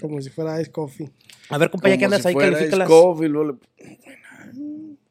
Como 0.00 0.20
si 0.20 0.28
fuera 0.30 0.60
ice 0.60 0.70
coffee. 0.70 1.10
A 1.48 1.56
ver, 1.58 1.70
compa, 1.70 1.88
ya 1.88 1.96
que 1.96 2.04
Como 2.04 2.14
andas 2.14 2.22
si 2.22 2.28
ahí, 2.28 2.34
fuera 2.34 2.52
califícalas. 2.52 2.88
Ice 2.88 2.94
Coffee, 3.00 3.28
luego 3.28 3.52
le- 3.52 3.98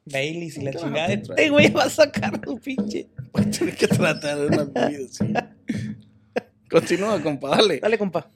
Baileys 0.06 0.56
y 0.56 0.62
la 0.62 0.70
¿Qué 0.70 0.78
chingada. 0.78 1.06
traer? 1.06 1.20
Este 1.20 1.50
güey 1.50 1.70
va 1.70 1.84
a 1.84 1.90
sacar 1.90 2.40
tu 2.40 2.58
pinche. 2.58 3.08
Voy 3.32 3.42
a 3.44 3.50
tener 3.50 3.76
que 3.76 3.86
tratar 3.88 4.38
de 4.38 4.46
una 4.46 4.64
bebida 4.64 5.04
así. 5.04 5.24
Continúa, 6.70 7.20
compa, 7.20 7.48
dale. 7.50 7.80
Dale, 7.80 7.98
compa. 7.98 8.30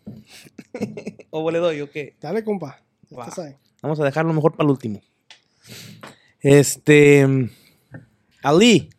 o 1.31 1.51
le 1.51 1.59
doy, 1.59 1.81
o 1.81 1.91
qué. 1.91 2.17
Dale, 2.21 2.43
compa. 2.43 2.83
Vamos 3.81 4.01
a 4.01 4.05
dejarlo 4.05 4.33
mejor 4.33 4.53
para 4.53 4.65
el 4.65 4.71
último. 4.71 5.01
Este. 6.41 7.27
Ali. 8.43 8.91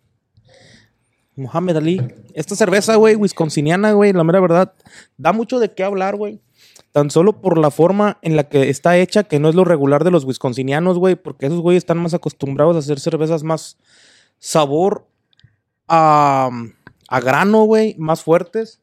Mohamed 1.36 1.76
Ali. 1.76 2.02
Esta 2.34 2.56
cerveza, 2.56 2.96
güey, 2.96 3.16
wisconsiniana, 3.16 3.92
güey, 3.92 4.14
la 4.14 4.24
mera 4.24 4.40
verdad, 4.40 4.74
da 5.18 5.34
mucho 5.34 5.60
de 5.60 5.74
qué 5.74 5.84
hablar, 5.84 6.16
güey. 6.16 6.40
Tan 6.92 7.12
solo 7.12 7.42
por 7.42 7.58
la 7.58 7.72
forma 7.72 8.20
en 8.22 8.38
la 8.38 8.48
que 8.48 8.70
está 8.70 8.98
hecha, 8.98 9.24
que 9.24 9.40
no 9.40 9.50
es 9.50 9.56
lo 9.56 9.66
regular 9.66 10.06
de 10.06 10.12
los 10.12 10.24
wisconsinianos, 10.24 10.98
güey, 10.98 11.16
porque 11.16 11.48
esos 11.48 11.60
güeyes 11.60 11.82
están 11.82 11.98
más 11.98 12.14
acostumbrados 12.14 12.76
a 12.78 12.80
hacer 12.80 13.02
cervezas 13.02 13.44
más 13.44 13.78
sabor 14.40 15.08
a, 15.90 16.50
a 17.10 17.20
grano, 17.20 17.64
güey, 17.64 17.96
más 17.98 18.22
fuertes. 18.24 18.82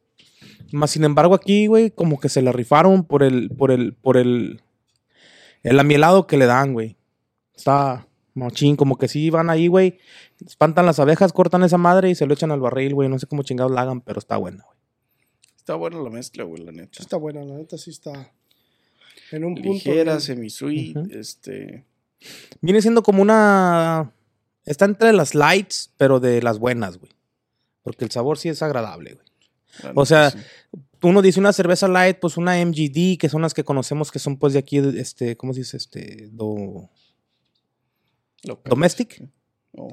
Más 0.73 0.91
sin 0.91 1.05
embargo, 1.05 1.35
aquí, 1.35 1.67
güey, 1.67 1.91
como 1.91 2.19
que 2.19 2.29
se 2.29 2.43
la 2.43 2.53
rifaron 2.53 3.05
por 3.05 3.23
el, 3.23 3.51
por 3.51 3.71
el, 3.71 3.95
por 3.95 4.17
el, 4.17 4.63
el 5.63 5.79
amielado 5.79 6.27
que 6.27 6.37
le 6.37 6.47
dan, 6.47 6.73
güey. 6.73 6.97
Está 7.55 8.07
machín, 8.35 8.77
como 8.77 8.97
que 8.97 9.09
sí 9.09 9.31
van 9.31 9.51
ahí, 9.51 9.69
güey. 9.69 9.99
Espantan 10.45 10.87
las 10.87 10.99
abejas, 10.99 11.33
cortan 11.33 11.63
esa 11.63 11.79
madre 11.79 12.11
y 12.11 12.15
se 12.15 12.27
lo 12.27 12.35
echan 12.35 12.51
al 12.51 12.61
barril, 12.61 12.95
güey. 12.95 13.09
No 13.09 13.19
sé 13.19 13.27
cómo 13.27 13.43
chingados 13.43 13.73
la 13.73 13.83
hagan, 13.83 14.01
pero 14.01 14.19
está 14.19 14.37
buena, 14.37 14.65
güey. 14.65 14.79
Está 15.57 15.75
buena 15.75 15.99
la 16.01 16.11
mezcla, 16.11 16.45
güey, 16.45 16.65
la 16.65 16.73
neta. 16.73 16.91
Sí 16.93 17.03
está 17.03 17.17
buena, 17.17 17.45
la 17.45 17.55
neta 17.55 17.79
sí 17.79 17.91
está. 17.91 18.33
En 19.31 19.45
un 19.45 19.55
punto. 19.55 19.71
Ligera, 19.71 20.13
bien. 20.13 20.21
semi-sweet, 20.21 20.97
Ujú. 20.97 21.09
este... 21.13 21.85
Viene 22.61 22.81
siendo 22.81 23.03
como 23.03 23.23
una. 23.23 24.13
Está 24.65 24.85
entre 24.85 25.13
las 25.13 25.35
lights, 25.35 25.93
pero 25.97 26.21
de 26.21 26.41
las 26.41 26.59
buenas, 26.59 26.99
güey. 26.99 27.11
Porque 27.83 28.05
el 28.05 28.11
sabor 28.11 28.39
sí 28.39 28.49
es 28.49 28.63
agradable, 28.63 29.15
güey. 29.15 29.27
O 29.95 30.05
sea, 30.07 30.31
sí. 30.31 30.39
Uno 31.03 31.21
dice 31.21 31.41
una 31.41 31.53
cerveza 31.53 31.89
light, 31.89 32.19
pues 32.21 32.37
una 32.37 32.57
MGD, 32.65 33.19
que 33.19 33.29
son 33.29 33.43
las 33.43 33.55
que 33.55 33.65
conocemos 33.65 34.13
que 34.13 34.19
son 34.21 34.37
pues 34.37 34.53
de 34.53 34.61
aquí, 34.61 34.79
este, 34.79 35.37
¿cómo 35.37 35.53
se 35.53 35.61
dice? 35.61 35.77
Este, 35.77 36.29
do- 36.31 36.89
domestic. 38.65 39.29
Oh, 39.75 39.89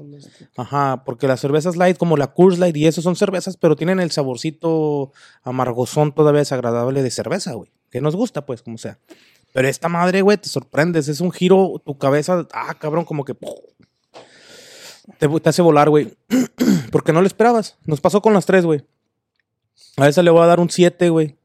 Ajá, 0.58 1.04
porque 1.06 1.28
las 1.28 1.40
cervezas 1.40 1.78
light 1.78 1.98
como 1.98 2.18
la 2.18 2.34
Coors 2.34 2.60
Light 2.60 2.76
y 2.76 2.86
eso 2.86 3.02
son 3.02 3.16
cervezas, 3.16 3.56
pero 3.58 3.76
tienen 3.78 4.00
el 4.02 4.12
saborcito 4.12 5.14
amargosón 5.42 6.14
todavía 6.14 6.40
desagradable 6.40 7.02
de 7.02 7.10
cerveza, 7.12 7.54
güey. 7.54 7.72
Que 7.90 8.02
nos 8.02 8.16
gusta, 8.16 8.46
pues, 8.46 8.62
como 8.62 8.78
sea. 8.78 9.00
Pero 9.54 9.68
esta 9.68 9.88
madre, 9.88 10.22
güey, 10.22 10.38
te 10.38 10.50
sorprendes. 10.50 11.08
Es 11.08 11.22
un 11.22 11.32
giro, 11.32 11.82
tu 11.84 11.98
cabeza, 11.98 12.46
ah, 12.52 12.76
cabrón, 12.78 13.06
como 13.06 13.24
que... 13.24 13.36
Te, 15.18 15.28
te 15.28 15.50
hace 15.50 15.62
volar, 15.62 15.90
güey. 15.90 16.14
porque 16.92 17.14
no 17.14 17.22
lo 17.22 17.28
esperabas. 17.28 17.78
Nos 17.86 18.02
pasó 18.02 18.22
con 18.22 18.34
las 18.34 18.46
tres, 18.46 18.66
güey. 18.66 18.84
A 19.98 20.08
esa 20.08 20.24
le 20.24 20.32
voy 20.32 20.42
a 20.44 20.48
dar 20.48 20.60
un 20.60 20.70
7, 20.70 21.10
güey. 21.10 21.38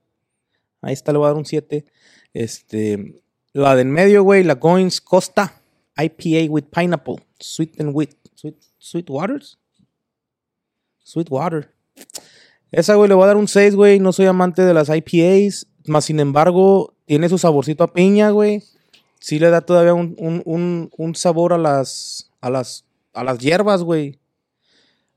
Ahí 0.80 0.92
está, 0.92 1.12
le 1.12 1.18
voy 1.18 1.26
a 1.26 1.28
dar 1.28 1.37
un 1.37 1.44
7. 1.44 1.85
Este, 2.33 3.22
la 3.52 3.74
de 3.74 3.83
en 3.83 3.90
medio, 3.90 4.22
güey, 4.22 4.44
la 4.44 4.54
Goins 4.54 5.00
Costa 5.00 5.61
IPA 5.96 6.50
with 6.50 6.64
pineapple, 6.64 7.16
sweet 7.38 7.80
and 7.80 7.94
wheat, 7.94 8.11
sweet, 8.35 8.57
sweet 8.78 9.09
waters, 9.09 9.59
sweet 11.04 11.30
water. 11.30 11.72
Esa, 12.72 12.94
güey, 12.96 13.09
le 13.09 13.14
voy 13.14 13.24
a 13.24 13.28
dar 13.28 13.37
un 13.37 13.46
6, 13.46 13.76
güey. 13.76 14.00
No 14.00 14.12
soy 14.12 14.26
amante 14.26 14.62
de 14.62 14.74
las 14.74 14.88
IPAs, 14.88 15.68
más 15.87 16.07
sin 16.07 16.18
embargo, 16.18 16.94
tiene 17.07 17.28
su 17.28 17.38
saborcito 17.38 17.85
a 17.85 17.92
piña, 17.92 18.30
güey. 18.30 18.62
Sí 19.20 19.38
le 19.38 19.50
da 19.50 19.61
todavía 19.61 19.94
un, 19.94 20.14
un, 20.18 20.42
un, 20.44 20.90
un 20.96 21.14
sabor 21.14 21.52
a 21.52 21.59
las, 21.59 22.30
a 22.40 22.50
las, 22.50 22.85
a 23.12 23.22
las 23.24 23.38
hierbas, 23.38 23.83
güey. 23.83 24.18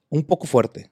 Un 0.10 0.24
poco 0.24 0.46
fuerte. 0.46 0.92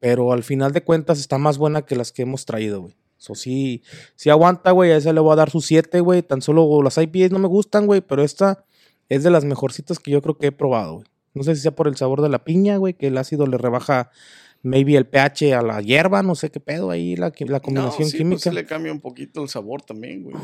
Pero 0.00 0.32
al 0.32 0.42
final 0.42 0.72
de 0.72 0.82
cuentas 0.82 1.20
está 1.20 1.38
más 1.38 1.58
buena 1.58 1.82
que 1.82 1.94
las 1.94 2.10
que 2.10 2.22
hemos 2.22 2.46
traído, 2.46 2.82
güey. 2.82 2.94
Eso 3.18 3.34
sí, 3.34 3.82
sí 4.16 4.30
aguanta, 4.30 4.70
güey. 4.70 4.90
A 4.92 4.96
esa 4.96 5.12
le 5.12 5.20
voy 5.20 5.34
a 5.34 5.36
dar 5.36 5.50
su 5.50 5.60
7, 5.60 6.00
güey. 6.00 6.22
Tan 6.22 6.40
solo 6.40 6.82
las 6.82 6.96
IPAs 6.96 7.30
no 7.30 7.38
me 7.38 7.48
gustan, 7.48 7.86
güey. 7.86 8.00
Pero 8.00 8.24
esta 8.24 8.64
es 9.10 9.22
de 9.22 9.30
las 9.30 9.44
mejorcitas 9.44 9.98
que 9.98 10.10
yo 10.10 10.22
creo 10.22 10.38
que 10.38 10.46
he 10.48 10.52
probado, 10.52 10.94
güey. 10.94 11.06
No 11.34 11.44
sé 11.44 11.54
si 11.54 11.62
sea 11.62 11.76
por 11.76 11.86
el 11.86 11.96
sabor 11.96 12.22
de 12.22 12.28
la 12.28 12.42
piña, 12.42 12.76
güey, 12.78 12.94
que 12.94 13.06
el 13.06 13.18
ácido 13.18 13.46
le 13.46 13.56
rebaja 13.56 14.10
maybe 14.62 14.96
el 14.96 15.06
pH 15.06 15.54
a 15.54 15.62
la 15.62 15.80
hierba, 15.80 16.22
no 16.22 16.34
sé 16.34 16.50
qué 16.50 16.60
pedo 16.60 16.90
ahí, 16.90 17.16
la, 17.16 17.32
la 17.38 17.60
combinación 17.60 18.06
no, 18.06 18.10
sí, 18.10 18.18
química. 18.18 18.42
Pues 18.44 18.54
le 18.54 18.66
cambia 18.66 18.92
un 18.92 19.00
poquito 19.00 19.42
el 19.42 19.48
sabor 19.48 19.82
también, 19.82 20.24
güey. 20.24 20.36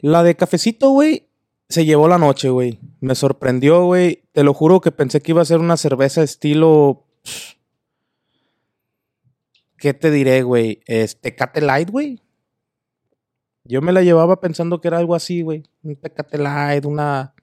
La 0.00 0.22
de 0.22 0.34
cafecito, 0.34 0.90
güey, 0.90 1.26
se 1.68 1.84
llevó 1.84 2.08
la 2.08 2.18
noche, 2.18 2.48
güey. 2.50 2.78
Me 3.00 3.14
sorprendió, 3.14 3.84
güey. 3.84 4.24
Te 4.32 4.44
lo 4.44 4.54
juro 4.54 4.80
que 4.80 4.92
pensé 4.92 5.20
que 5.20 5.32
iba 5.32 5.42
a 5.42 5.46
ser 5.46 5.58
una 5.58 5.76
cerveza 5.76 6.22
estilo. 6.22 7.06
¿Qué 9.78 9.94
te 9.94 10.10
diré, 10.10 10.42
güey? 10.42 10.82
Este, 10.86 11.30
Tecate 11.30 11.62
Light, 11.62 11.90
güey. 11.90 12.20
Yo 13.64 13.80
me 13.80 13.92
la 13.92 14.02
llevaba 14.02 14.40
pensando 14.40 14.80
que 14.80 14.88
era 14.88 14.98
algo 14.98 15.14
así, 15.14 15.40
güey. 15.40 15.62
Un 15.82 15.96
Tecate 15.96 16.36
Light, 16.36 16.84
una. 16.84 17.34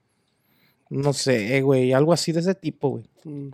No 0.90 1.12
sé, 1.12 1.60
güey. 1.62 1.92
Algo 1.92 2.12
así 2.12 2.30
de 2.30 2.40
ese 2.40 2.54
tipo, 2.54 2.90
güey. 2.90 3.10
Mm. 3.24 3.48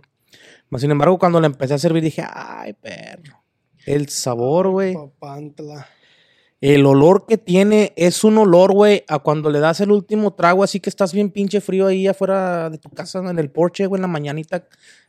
Mas, 0.69 0.81
sin 0.81 0.91
embargo, 0.91 1.17
cuando 1.17 1.41
la 1.41 1.47
empecé 1.47 1.73
a 1.73 1.79
servir, 1.79 2.03
dije, 2.03 2.23
ay, 2.27 2.73
perro. 2.73 3.43
El 3.85 4.09
sabor, 4.09 4.69
güey. 4.69 4.93
Papantla. 4.93 5.87
El 6.61 6.85
olor 6.85 7.25
que 7.27 7.37
tiene 7.37 7.93
es 7.95 8.23
un 8.23 8.37
olor, 8.37 8.73
güey, 8.73 9.03
a 9.07 9.19
cuando 9.19 9.49
le 9.49 9.59
das 9.59 9.81
el 9.81 9.91
último 9.91 10.33
trago, 10.33 10.63
así 10.63 10.79
que 10.79 10.89
estás 10.89 11.13
bien 11.13 11.29
pinche 11.29 11.61
frío 11.61 11.87
ahí 11.87 12.07
afuera 12.07 12.69
de 12.69 12.77
tu 12.77 12.89
casa, 12.89 13.19
en 13.19 13.37
el 13.37 13.51
porche, 13.51 13.85
güey, 13.85 13.99
en 13.99 14.03
la 14.03 14.07
mañanita, 14.07 14.65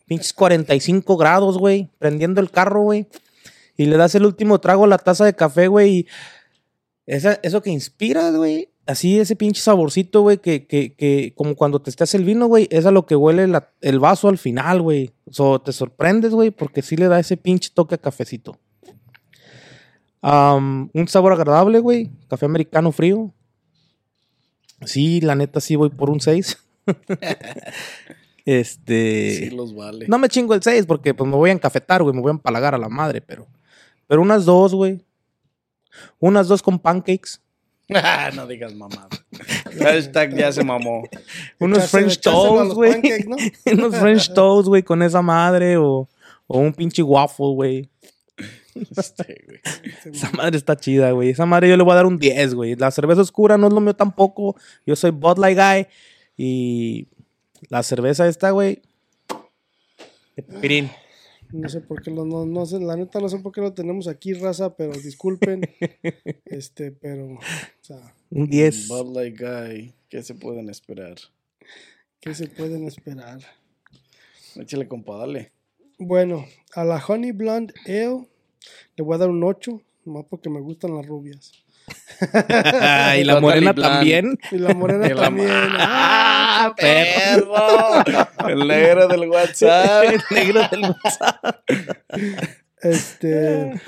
pinches 0.06 0.32
45 0.32 1.16
grados, 1.16 1.56
güey, 1.58 1.88
prendiendo 1.98 2.40
el 2.40 2.50
carro, 2.50 2.82
güey, 2.82 3.06
y 3.76 3.86
le 3.86 3.96
das 3.96 4.14
el 4.16 4.26
último 4.26 4.58
trago 4.58 4.84
a 4.84 4.88
la 4.88 4.98
taza 4.98 5.24
de 5.24 5.34
café, 5.34 5.68
güey, 5.68 5.90
y 5.98 6.06
eso 7.06 7.62
que 7.62 7.70
inspiras, 7.70 8.34
güey, 8.34 8.68
así 8.86 9.18
ese 9.18 9.36
pinche 9.36 9.60
saborcito, 9.60 10.22
güey, 10.22 10.38
que, 10.38 10.66
que, 10.66 10.94
que 10.94 11.32
como 11.36 11.54
cuando 11.54 11.80
te 11.80 11.90
estás 11.90 12.14
el 12.14 12.24
vino, 12.24 12.46
güey, 12.46 12.68
es 12.70 12.86
a 12.86 12.90
lo 12.90 13.06
que 13.06 13.16
huele 13.16 13.46
el 13.80 13.98
vaso 13.98 14.28
al 14.28 14.38
final, 14.38 14.80
güey. 14.80 15.12
So, 15.30 15.60
te 15.60 15.72
sorprendes, 15.72 16.32
güey, 16.32 16.50
porque 16.50 16.82
sí 16.82 16.96
le 16.96 17.08
da 17.08 17.18
ese 17.18 17.36
pinche 17.36 17.70
toque 17.74 17.96
a 17.96 17.98
cafecito. 17.98 18.58
Am, 20.22 20.90
un 20.92 21.08
sabor 21.08 21.32
agradable, 21.32 21.78
güey. 21.78 22.10
Café 22.28 22.46
americano 22.46 22.92
frío. 22.92 23.32
Sí, 24.84 25.20
la 25.20 25.34
neta 25.34 25.60
sí 25.60 25.76
voy 25.76 25.90
por 25.90 26.10
un 26.10 26.20
6. 26.20 26.58
este. 28.44 29.36
Sí 29.38 29.50
los 29.50 29.74
vale. 29.74 30.06
No 30.08 30.18
me 30.18 30.28
chingo 30.28 30.54
el 30.54 30.62
6 30.62 30.86
porque 30.86 31.14
pues 31.14 31.28
me 31.28 31.36
voy 31.36 31.50
a 31.50 31.52
encafetar, 31.54 32.02
güey. 32.02 32.14
Me 32.14 32.22
voy 32.22 32.30
a 32.30 32.32
empalagar 32.34 32.74
a 32.74 32.78
la 32.78 32.88
madre, 32.88 33.20
pero. 33.20 33.46
Pero 34.06 34.22
unas 34.22 34.44
dos, 34.44 34.74
güey. 34.74 35.04
Unas 36.20 36.48
dos 36.48 36.62
con 36.62 36.78
pancakes. 36.78 37.40
no 38.34 38.46
digas 38.46 38.74
mamá. 38.74 39.08
Hashtag 39.78 40.36
ya 40.36 40.52
se 40.52 40.64
mamó. 40.64 41.04
Unos 41.60 41.78
Echarse- 41.78 41.88
French 41.88 42.20
toast, 42.20 42.72
güey. 42.74 43.00
unos 43.72 43.96
French 43.96 44.32
toast, 44.32 44.68
güey, 44.68 44.82
con 44.82 45.02
esa 45.02 45.22
madre. 45.22 45.76
O, 45.76 46.08
o 46.46 46.58
un 46.58 46.72
pinche 46.72 47.02
waffle, 47.02 47.54
güey. 47.54 47.90
Este, 48.96 49.44
güey. 49.46 49.60
Esa 50.14 50.30
madre 50.32 50.56
está 50.56 50.76
chida, 50.76 51.10
güey. 51.12 51.30
Esa 51.30 51.46
madre 51.46 51.68
yo 51.68 51.76
le 51.76 51.82
voy 51.82 51.92
a 51.92 51.96
dar 51.96 52.06
un 52.06 52.18
10, 52.18 52.54
güey. 52.54 52.74
La 52.76 52.90
cerveza 52.90 53.20
oscura 53.20 53.56
no 53.58 53.68
es 53.68 53.72
lo 53.72 53.80
mío 53.80 53.94
tampoco. 53.94 54.56
Yo 54.86 54.96
soy 54.96 55.10
Bud 55.10 55.38
Light 55.38 55.58
Guy. 55.58 55.86
Y 56.36 57.08
la 57.68 57.82
cerveza 57.82 58.28
esta, 58.28 58.50
güey. 58.50 58.82
Pirín. 60.60 60.90
No 61.52 61.68
sé 61.68 61.80
por 61.80 62.02
qué 62.02 62.10
lo, 62.10 62.24
no, 62.24 62.44
no 62.44 62.66
sé, 62.66 62.80
la 62.80 62.96
neta 62.96 63.20
no 63.20 63.28
sé 63.28 63.38
por 63.38 63.52
qué 63.52 63.60
lo 63.60 63.72
tenemos 63.72 64.08
aquí, 64.08 64.34
raza, 64.34 64.74
pero 64.74 64.92
disculpen. 64.92 65.62
este, 66.44 66.90
pero, 66.90 67.34
o 67.34 67.40
sea, 67.80 68.14
Un 68.30 68.48
10. 68.48 68.88
Bud 68.88 69.16
Light 69.16 69.38
Guy. 69.38 69.94
¿Qué 70.08 70.22
se 70.22 70.34
pueden 70.34 70.68
esperar? 70.68 71.16
¿qué 72.26 72.34
se 72.34 72.48
pueden 72.48 72.84
esperar? 72.88 73.38
Échale, 74.56 74.88
compa, 74.88 75.16
dale. 75.16 75.52
Bueno, 75.96 76.44
a 76.74 76.84
la 76.84 76.96
Honey 77.06 77.30
Blonde 77.30 77.72
Ale 77.86 78.26
Le 78.96 79.04
voy 79.04 79.14
a 79.14 79.18
dar 79.18 79.28
un 79.28 79.42
8, 79.42 79.80
nomás 80.04 80.24
porque 80.28 80.50
me 80.50 80.60
gustan 80.60 80.94
las 80.96 81.06
rubias. 81.06 81.52
y 83.18 83.24
la 83.24 83.40
morena 83.40 83.74
también. 83.74 84.38
Y 84.50 84.58
la 84.58 84.74
morena 84.74 85.06
Y 85.10 85.10
la 85.10 85.22
también. 85.22 85.48
¡Ah, 85.52 86.66
¡Ah! 86.68 86.74
perro! 86.76 88.48
El 88.48 88.66
negro 88.66 89.08
del 89.08 89.28
WhatsApp. 89.28 90.04
El 90.04 90.22
negro 90.30 90.62
del 90.70 90.80
WhatsApp. 90.82 91.64
Este. 92.80 93.80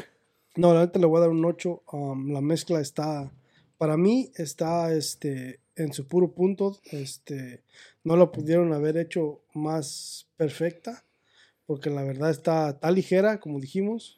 No, 0.56 0.74
la 0.74 0.80
neta 0.80 0.98
le 0.98 1.06
voy 1.06 1.18
a 1.18 1.20
dar 1.20 1.30
un 1.30 1.44
8. 1.44 1.82
um, 1.92 2.32
la 2.32 2.40
mezcla 2.40 2.80
está. 2.80 3.30
Para 3.76 3.96
mí 3.96 4.30
está 4.34 4.92
este, 4.92 5.60
en 5.76 5.92
su 5.92 6.06
puro 6.06 6.32
punto. 6.32 6.78
Este, 6.90 7.62
no 8.04 8.16
lo 8.16 8.32
pudieron 8.32 8.72
haber 8.72 8.96
hecho 8.96 9.40
más 9.54 10.28
perfecta. 10.36 11.04
Porque 11.66 11.90
la 11.90 12.02
verdad 12.02 12.30
está, 12.30 12.70
está 12.70 12.90
ligera, 12.90 13.40
como 13.40 13.60
dijimos. 13.60 14.17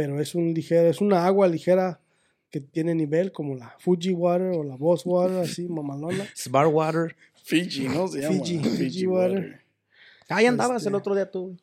Pero 0.00 0.18
es 0.18 0.34
un 0.34 0.54
ligero, 0.54 0.88
es 0.88 1.02
una 1.02 1.26
agua 1.26 1.46
ligera 1.46 2.00
que 2.48 2.58
tiene 2.58 2.94
nivel, 2.94 3.32
como 3.32 3.54
la 3.54 3.76
Fuji 3.80 4.12
Water 4.14 4.52
o 4.56 4.64
la 4.64 4.74
Boss 4.76 5.04
Water, 5.04 5.36
así, 5.40 5.68
mamalona. 5.68 6.26
Smart 6.34 6.70
Water. 6.72 7.14
Fiji, 7.44 7.86
¿no? 7.86 8.08
Se 8.08 8.22
llama. 8.22 8.42
Fiji, 8.42 8.58
Fiji 8.60 9.06
water. 9.06 9.60
Ahí 10.30 10.46
andabas 10.46 10.78
Este- 10.78 10.88
el 10.88 10.94
otro 10.94 11.14
día 11.14 11.30
tú. 11.30 11.54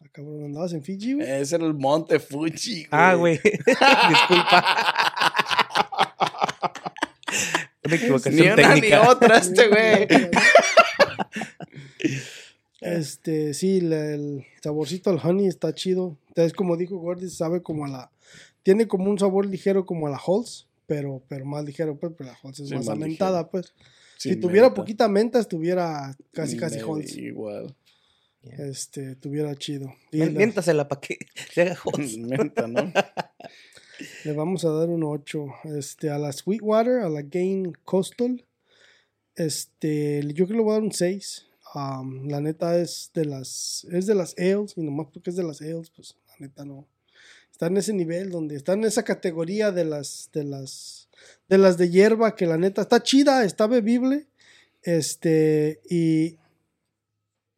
Ah, 0.00 0.06
cabrón, 0.10 0.44
¿andabas 0.46 0.72
en 0.72 0.82
Fiji, 0.82 1.12
güey? 1.12 1.30
Es 1.30 1.52
el 1.52 1.72
monte 1.72 2.18
Fuji. 2.18 2.88
Ah, 2.90 3.14
güey. 3.14 3.38
Disculpa. 3.44 4.66
Una 7.84 7.94
Ni 7.96 8.02
equivocación 8.02 8.46
una 8.46 8.56
técnica. 8.56 9.02
ni 9.02 9.08
otra 9.08 9.38
este 9.38 9.68
güey. 9.68 10.08
Este, 12.82 13.54
sí, 13.54 13.80
la- 13.80 14.14
el 14.14 14.44
saborcito 14.62 15.10
al 15.10 15.20
honey 15.22 15.46
está 15.46 15.74
chido. 15.74 16.16
Entonces, 16.28 16.52
como 16.52 16.76
dijo 16.76 16.96
Gordy, 16.98 17.28
sabe 17.30 17.62
como 17.62 17.84
a 17.84 17.88
la. 17.88 18.10
Tiene 18.62 18.86
como 18.88 19.10
un 19.10 19.18
sabor 19.18 19.46
ligero 19.46 19.84
como 19.86 20.06
a 20.06 20.10
la 20.10 20.20
Halls, 20.24 20.66
pero, 20.86 21.22
pero 21.28 21.44
más 21.44 21.64
ligero, 21.64 21.96
pues, 21.96 22.12
pero 22.16 22.30
la 22.30 22.38
Halls 22.42 22.60
es 22.60 22.68
Sí, 22.68 22.74
más 22.74 22.86
más 22.86 22.92
aumentada, 22.94 23.48
pues. 23.50 23.74
Si 24.18 24.36
tuviera 24.36 24.68
menta. 24.68 24.74
poquita 24.74 25.08
menta, 25.08 25.38
estuviera 25.40 26.16
casi, 26.32 26.56
casi 26.56 26.78
Halls. 26.78 27.16
Igual. 27.16 27.74
Este, 28.42 29.14
tuviera 29.16 29.54
chido. 29.56 29.94
Y 30.10 30.18
la- 30.18 30.26
Miéntasela 30.30 30.88
para 30.88 31.00
que 31.00 31.18
se 31.54 31.62
haga. 31.62 31.78
Menta, 32.18 32.66
¿no? 32.66 32.92
le 34.24 34.32
vamos 34.32 34.64
a 34.64 34.70
dar 34.70 34.88
un 34.88 35.04
8. 35.04 35.44
Este, 35.76 36.10
a 36.10 36.18
la 36.18 36.32
Sweetwater, 36.32 37.00
a 37.00 37.08
la 37.08 37.22
Gain 37.22 37.72
Coastal. 37.84 38.44
Este, 39.36 40.20
yo 40.34 40.46
creo 40.46 40.48
que 40.48 40.54
le 40.54 40.60
voy 40.62 40.70
a 40.70 40.74
dar 40.74 40.82
un 40.82 40.92
6. 40.92 41.46
Um, 41.74 42.28
la 42.28 42.40
neta 42.40 42.76
es 42.78 43.10
de 43.14 43.24
las 43.24 43.86
es 43.90 44.06
de 44.06 44.14
las 44.14 44.34
ales 44.36 44.74
y 44.76 44.82
nomás 44.82 45.06
porque 45.10 45.30
es 45.30 45.36
de 45.36 45.42
las 45.42 45.62
ales 45.62 45.90
pues 45.90 46.16
la 46.28 46.46
neta 46.46 46.64
no. 46.64 46.86
Está 47.50 47.66
en 47.66 47.78
ese 47.78 47.94
nivel 47.94 48.30
donde 48.30 48.56
está 48.56 48.74
en 48.74 48.84
esa 48.84 49.04
categoría 49.04 49.72
de 49.72 49.86
las 49.86 50.28
de 50.34 50.44
las 50.44 51.08
de 51.48 51.58
las 51.58 51.78
de 51.78 51.88
hierba 51.88 52.36
que 52.36 52.46
la 52.46 52.58
neta 52.58 52.82
está 52.82 53.02
chida 53.02 53.44
está 53.44 53.66
bebible 53.66 54.26
este 54.82 55.80
y 55.88 56.36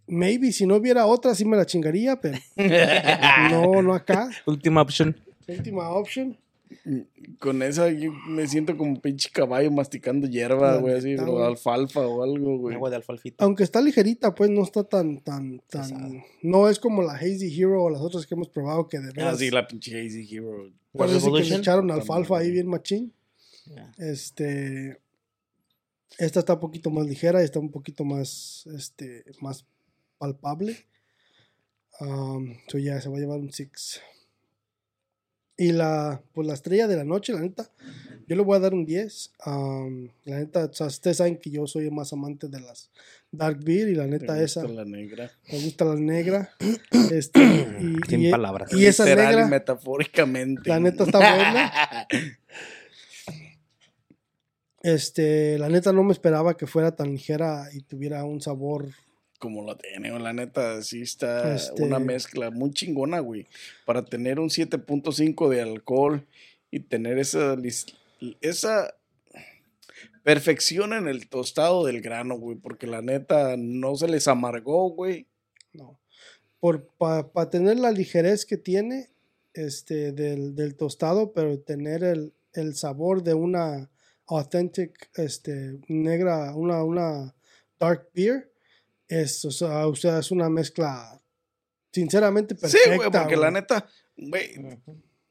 maybe 0.07 0.53
si 0.53 0.67
no 0.67 0.77
hubiera 0.77 1.07
otra 1.07 1.35
sí 1.35 1.45
me 1.45 1.57
la 1.57 1.67
chingaría 1.67 2.21
pero 2.21 2.39
no 3.51 3.83
no 3.83 3.95
acá. 3.95 4.31
Última 4.47 4.83
opción. 4.83 5.17
última 5.49 5.91
option 5.91 6.39
Con 7.39 7.63
esa 7.63 7.91
yo 7.91 8.13
me 8.29 8.47
siento 8.47 8.77
como 8.77 9.01
pinche 9.01 9.31
caballo 9.31 9.71
masticando 9.71 10.27
hierba, 10.27 10.77
güey, 10.77 10.95
así, 10.97 11.15
alfalfa 11.15 12.01
o 12.07 12.23
algo, 12.23 12.59
güey. 12.59 12.77
Agua 12.77 12.91
de 12.91 12.97
alfalfita. 12.97 13.43
aunque 13.43 13.63
está 13.65 13.81
ligerita 13.81 14.35
pues 14.35 14.51
no 14.51 14.63
está 14.63 14.85
tan 14.85 15.21
tan 15.21 15.61
tan 15.71 15.89
Pesada. 15.89 16.25
no 16.43 16.69
es 16.69 16.79
como 16.79 17.01
la 17.03 17.15
Hazy 17.15 17.59
Hero 17.59 17.85
o 17.85 17.89
las 17.91 18.03
otras 18.03 18.27
que 18.27 18.35
hemos 18.35 18.51
probado 18.51 18.87
que 18.87 18.99
de 18.99 19.09
Ah, 19.09 19.13
veras 19.17 19.39
sí, 19.39 19.51
la 19.51 19.67
pinche 19.67 19.99
Hazy 19.99 20.29
Hero. 20.31 20.71
Parece 20.93 21.33
que 21.33 21.43
le 21.43 21.57
echaron 21.57 21.91
alfalfa 21.91 22.39
ahí 22.39 22.51
bien 22.51 22.67
machín. 22.69 23.13
Este. 23.99 25.01
Esta 26.19 26.41
está 26.41 26.55
un 26.55 26.61
poquito 26.61 26.91
más 26.91 27.07
ligera 27.07 27.41
y 27.41 27.45
está 27.45 27.59
un 27.61 27.71
poquito 27.71 28.05
más. 28.05 28.69
Este. 28.77 29.25
más 29.41 29.65
palpable. 30.19 30.77
Um, 32.01 32.57
so 32.69 32.77
ya 32.79 33.01
se 33.01 33.09
va 33.09 33.17
a 33.17 33.21
llevar 33.21 33.39
un 33.39 33.51
6. 33.53 34.03
Y 35.57 35.73
la. 35.73 36.21
Pues 36.33 36.47
la 36.47 36.55
estrella 36.55 36.87
de 36.89 36.97
la 36.97 37.05
noche, 37.05 37.33
la 37.33 37.41
neta. 37.41 37.71
Yo 38.27 38.37
le 38.37 38.43
voy 38.43 38.57
a 38.57 38.61
dar 38.61 38.73
un 38.75 38.87
10. 38.87 39.33
Um, 39.47 40.09
la 40.25 40.39
neta, 40.39 40.65
o 40.65 40.73
sea, 40.73 40.87
ustedes 40.87 41.19
saben 41.19 41.37
que 41.39 41.51
yo 41.51 41.67
soy 41.67 41.91
más 41.91 42.13
amante 42.13 42.49
de 42.49 42.59
las 42.61 42.91
Dark 43.31 43.59
Beer 43.63 43.89
y 43.91 43.95
la 43.95 44.05
Me 44.05 44.11
neta 44.13 44.33
gusta 44.39 44.43
esa. 44.43 44.65
La 44.69 44.85
negra. 44.85 45.31
Me 45.53 45.61
gusta 45.63 45.85
la 45.85 45.95
negra. 45.97 46.51
Este, 47.13 47.41
y, 47.81 47.97
Sin 48.09 48.23
y- 48.23 48.31
palabras. 48.31 48.73
y 48.73 48.87
esa 48.87 49.05
Literal 49.05 49.31
negra. 49.35 49.47
metafóricamente. 49.49 50.71
La 50.71 50.81
neta 50.81 51.05
está 51.05 51.19
buena. 51.19 51.73
Este, 54.83 55.59
la 55.59 55.69
neta 55.71 55.93
no 55.93 56.03
me 56.05 56.13
esperaba 56.13 56.57
que 56.59 56.67
fuera 56.67 56.95
tan 56.95 57.11
ligera 57.13 57.69
y 57.73 57.81
tuviera 57.81 58.25
un 58.25 58.41
sabor. 58.43 58.89
Como 59.39 59.65
la 59.67 59.77
tiene, 59.77 60.17
la 60.19 60.33
neta, 60.33 60.83
sí 60.83 61.03
está 61.03 61.55
Este- 61.55 61.83
una 61.83 61.99
mezcla 61.99 62.51
muy 62.51 62.71
chingona, 62.73 63.21
güey. 63.21 63.47
Para 63.85 64.05
tener 64.05 64.41
un 64.41 64.49
7.5 64.49 65.49
de 65.49 65.61
alcohol 65.61 66.27
y 66.71 66.81
tener 66.81 67.19
esa, 67.19 67.57
esa 68.41 68.95
perfección 70.23 70.93
en 70.93 71.09
el 71.09 71.29
tostado 71.29 71.85
del 71.85 72.01
grano, 72.01 72.39
güey. 72.39 72.57
Porque 72.57 72.87
la 72.87 73.03
neta 73.03 73.57
no 73.59 73.97
se 73.97 74.09
les 74.09 74.29
amargó, 74.29 74.91
güey. 74.91 75.27
No. 75.73 75.99
Para 76.99 77.51
tener 77.51 77.79
la 77.79 77.91
ligerez 77.91 78.47
que 78.47 78.57
tiene 78.57 79.11
este 79.53 80.13
del, 80.13 80.55
del 80.55 80.75
tostado, 80.75 81.33
pero 81.33 81.59
tener 81.61 82.03
el, 82.03 82.33
el 82.55 82.75
sabor 82.75 83.23
de 83.23 83.35
una 83.35 83.91
authentic 84.27 85.11
este 85.17 85.79
negra, 85.89 86.55
una, 86.55 86.83
una 86.83 87.35
dark 87.79 88.09
beer, 88.15 88.51
es, 89.09 89.45
o 89.45 89.51
sea, 89.51 89.87
o 89.87 89.95
sea, 89.95 90.19
es 90.19 90.31
una 90.31 90.49
mezcla 90.49 91.21
sinceramente 91.93 92.55
perfecta. 92.55 92.91
sí, 92.91 92.97
güey, 92.97 93.11
porque 93.11 93.37
la 93.37 93.51
güey. 93.51 93.53
neta, 93.53 93.87
güey, 94.17 94.51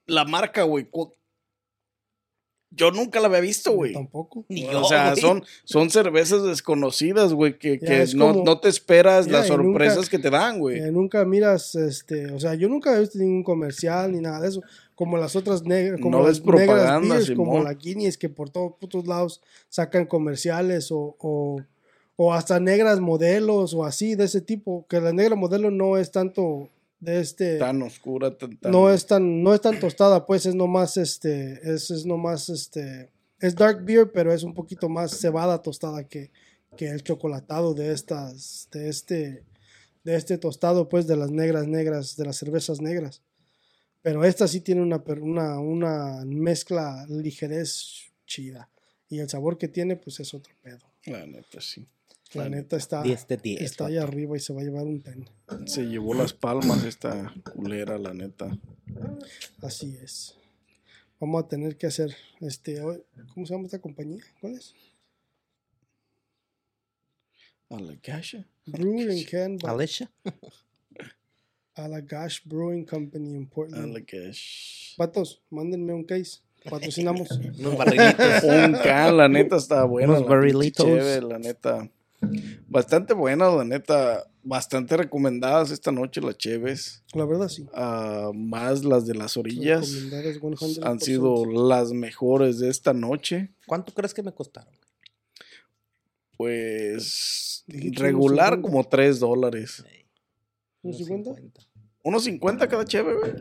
la 0.08 0.26
marca, 0.26 0.64
güey. 0.64 0.88
Yo 2.76 2.90
nunca 2.90 3.20
la 3.20 3.28
había 3.28 3.40
visto, 3.42 3.72
güey. 3.74 3.94
Tampoco. 3.94 4.46
Ni 4.50 4.66
O 4.66 4.72
yo, 4.72 4.84
sea, 4.86 5.12
güey. 5.12 5.22
son, 5.22 5.44
son 5.64 5.92
cervezas 5.92 6.42
desconocidas, 6.42 7.32
güey, 7.32 7.60
que, 7.60 7.78
Ya, 7.80 7.88
que 7.88 8.06
no, 8.16 8.32
como- 8.32 8.44
no 8.46 8.60
te 8.60 8.68
esperas 8.70 9.28
Ya, 9.28 9.34
las 9.34 9.50
nunca- 9.50 9.64
sorpresas 9.64 10.10
que 10.10 10.18
te 10.18 10.32
dan, 10.32 10.58
güey. 10.58 10.80
Eh, 10.80 10.92
nunca 10.92 11.24
miras, 11.24 11.76
este, 11.76 12.32
o 12.32 12.40
sea, 12.40 12.56
yo 12.56 12.68
nunca 12.70 12.96
he 12.98 13.00
visto 13.02 13.20
ningún 13.20 13.44
comercial 13.44 14.12
ni 14.12 14.22
nada 14.22 14.40
de 14.42 14.48
eso, 14.48 14.64
como 14.96 15.18
las 15.18 15.36
otras 15.36 15.62
negras, 15.64 16.02
como 16.02 16.18
No 16.18 16.28
las 16.28 16.44
negras 16.44 17.02
beers, 17.08 17.32
como 17.36 17.62
la 17.62 17.76
Guinness, 17.76 18.18
que 18.18 18.30
por 18.30 18.50
todos 18.50 18.74
putos 18.80 19.06
lados 19.06 19.42
sacan 19.70 20.08
comerciales 20.08 20.92
o, 20.92 21.16
o, 21.20 21.62
o 22.16 22.34
hasta 22.34 22.60
negras 22.60 23.00
modelos 23.00 23.74
o 23.74 23.86
así, 23.86 24.16
de 24.16 24.26
ese 24.26 24.42
tipo, 24.42 24.86
que 24.88 25.00
la 25.02 25.14
negra 25.14 25.36
modelo 25.36 25.72
no 25.72 25.98
es 25.98 26.12
tanto 26.12 26.70
de 27.00 27.20
este, 27.20 27.58
Tan 27.58 27.82
oscura, 27.82 28.38
tan, 28.38 28.58
tan- 28.58 28.72
no 28.72 28.90
es 28.90 29.06
tan, 29.06 29.44
no 29.44 29.54
es 29.54 29.62
tan 29.62 29.80
tostada, 29.80 30.26
pues 30.26 30.46
es 30.46 30.56
nomás, 30.56 30.96
este, 30.98 31.60
es, 31.64 31.92
es 31.92 32.06
nomás, 32.06 32.48
este, 32.50 33.10
es 33.40 33.56
dark 33.56 33.84
beer, 33.84 34.12
pero 34.12 34.32
es 34.34 34.44
un 34.44 34.54
poquito 34.54 34.88
más 34.90 35.20
cebada 35.20 35.62
tostada 35.62 36.08
que, 36.08 36.32
que 36.78 36.88
el 36.90 37.04
chocolatado 37.04 37.74
de 37.74 37.92
estas, 37.92 38.70
de 38.72 38.88
este, 38.90 39.44
de 40.06 40.16
este 40.16 40.38
tostado, 40.38 40.88
pues, 40.88 41.08
de 41.08 41.18
las 41.18 41.30
negras 41.32 41.68
negras, 41.68 42.16
de 42.16 42.26
las 42.26 42.38
cervezas 42.38 42.80
negras. 42.80 43.22
Pero 44.02 44.24
esta 44.26 44.48
sí 44.48 44.60
tiene 44.62 44.82
una, 44.82 45.02
una, 45.22 45.60
una 45.60 46.24
mezcla 46.26 47.06
ligerez 47.10 48.12
chida. 48.26 48.70
Y 49.10 49.20
el 49.20 49.30
sabor 49.30 49.58
que 49.58 49.68
tiene, 49.68 49.96
pues, 49.96 50.20
es 50.20 50.34
otro 50.34 50.54
pedo. 50.62 50.80
La 51.06 51.26
neta, 51.26 51.60
sí. 51.62 51.86
La 52.34 52.50
neta 52.50 52.78
está, 52.78 53.02
10 53.04 53.28
de 53.28 53.38
10. 53.38 53.62
está 53.62 53.86
ahí 53.88 53.98
arriba 53.98 54.36
y 54.36 54.40
se 54.40 54.54
va 54.54 54.62
a 54.62 54.64
llevar 54.64 54.84
un 54.84 55.02
ten. 55.02 55.30
Se 55.66 55.84
llevó 55.84 56.14
las 56.14 56.34
palmas 56.34 56.84
esta 56.84 57.34
culera, 57.54 57.98
la 57.98 58.14
neta. 58.14 58.58
Así 59.62 59.98
es. 60.02 60.36
Vamos 61.20 61.44
a 61.44 61.48
tener 61.48 61.78
que 61.78 61.88
hacer, 61.88 62.16
este, 62.42 62.82
hoy- 62.82 63.04
¿cómo 63.34 63.46
se 63.46 63.54
llama 63.54 63.66
esta 63.66 63.80
compañía? 63.80 64.24
¿Cuál 64.42 64.56
es? 64.56 64.74
A 67.70 67.80
la 67.80 67.96
gacha. 68.04 68.46
Brew 68.66 69.00
and 69.02 69.26
Can 69.30 69.58
Alicia. 69.68 70.12
Alagash 71.76 72.40
Brewing 72.46 72.86
Company 72.86 73.36
in 73.36 73.44
A 73.44 73.50
Portland. 73.50 73.94
la 73.94 74.00
gacha. 74.00 74.40
Patos, 74.98 75.42
mándenme 75.50 75.94
un 75.94 76.04
case. 76.04 76.40
Patrocinamos. 76.70 77.30
Unos 77.60 77.78
barrilitos. 77.78 78.44
Un 78.44 78.74
can, 78.84 79.18
la 79.18 79.28
neta 79.28 79.58
está 79.58 79.84
buena. 79.86 80.14
Unos 80.14 80.28
barrilitos. 80.28 80.86
cheve, 80.86 81.22
la 81.22 81.40
neta. 81.40 81.90
Bastante 82.68 83.14
buena, 83.14 83.50
la 83.50 83.64
neta. 83.64 84.28
Bastante 84.46 84.98
recomendadas 84.98 85.72
esta 85.72 85.92
noche 85.92 86.20
las 86.20 86.38
cheves. 86.38 87.04
La 87.14 87.26
verdad, 87.26 87.48
sí. 87.48 87.66
Ah, 87.74 88.32
más 88.34 88.84
las 88.84 89.06
de 89.06 89.16
las 89.16 89.38
orillas. 89.38 89.90
Recomendadas 90.12 90.78
100%. 90.78 90.86
Han 90.86 91.00
sido 91.00 91.46
las 91.46 91.94
mejores 91.94 92.60
de 92.60 92.70
esta 92.70 92.94
noche. 92.94 93.54
¿Cuánto 93.66 93.94
crees 93.94 94.14
que 94.14 94.22
me 94.22 94.34
costaron? 94.34 94.74
Pues 96.38 97.64
regular 97.68 98.54
unos 98.54 98.58
50. 98.58 98.62
como 98.62 98.84
3 98.90 99.20
dólares. 99.20 99.84
¿Unos 100.82 100.98
50? 100.98 101.32
Unos 102.04 102.24
50 102.26 102.68
cada 102.68 102.84
cheve, 102.84 103.14
güey. 103.16 103.32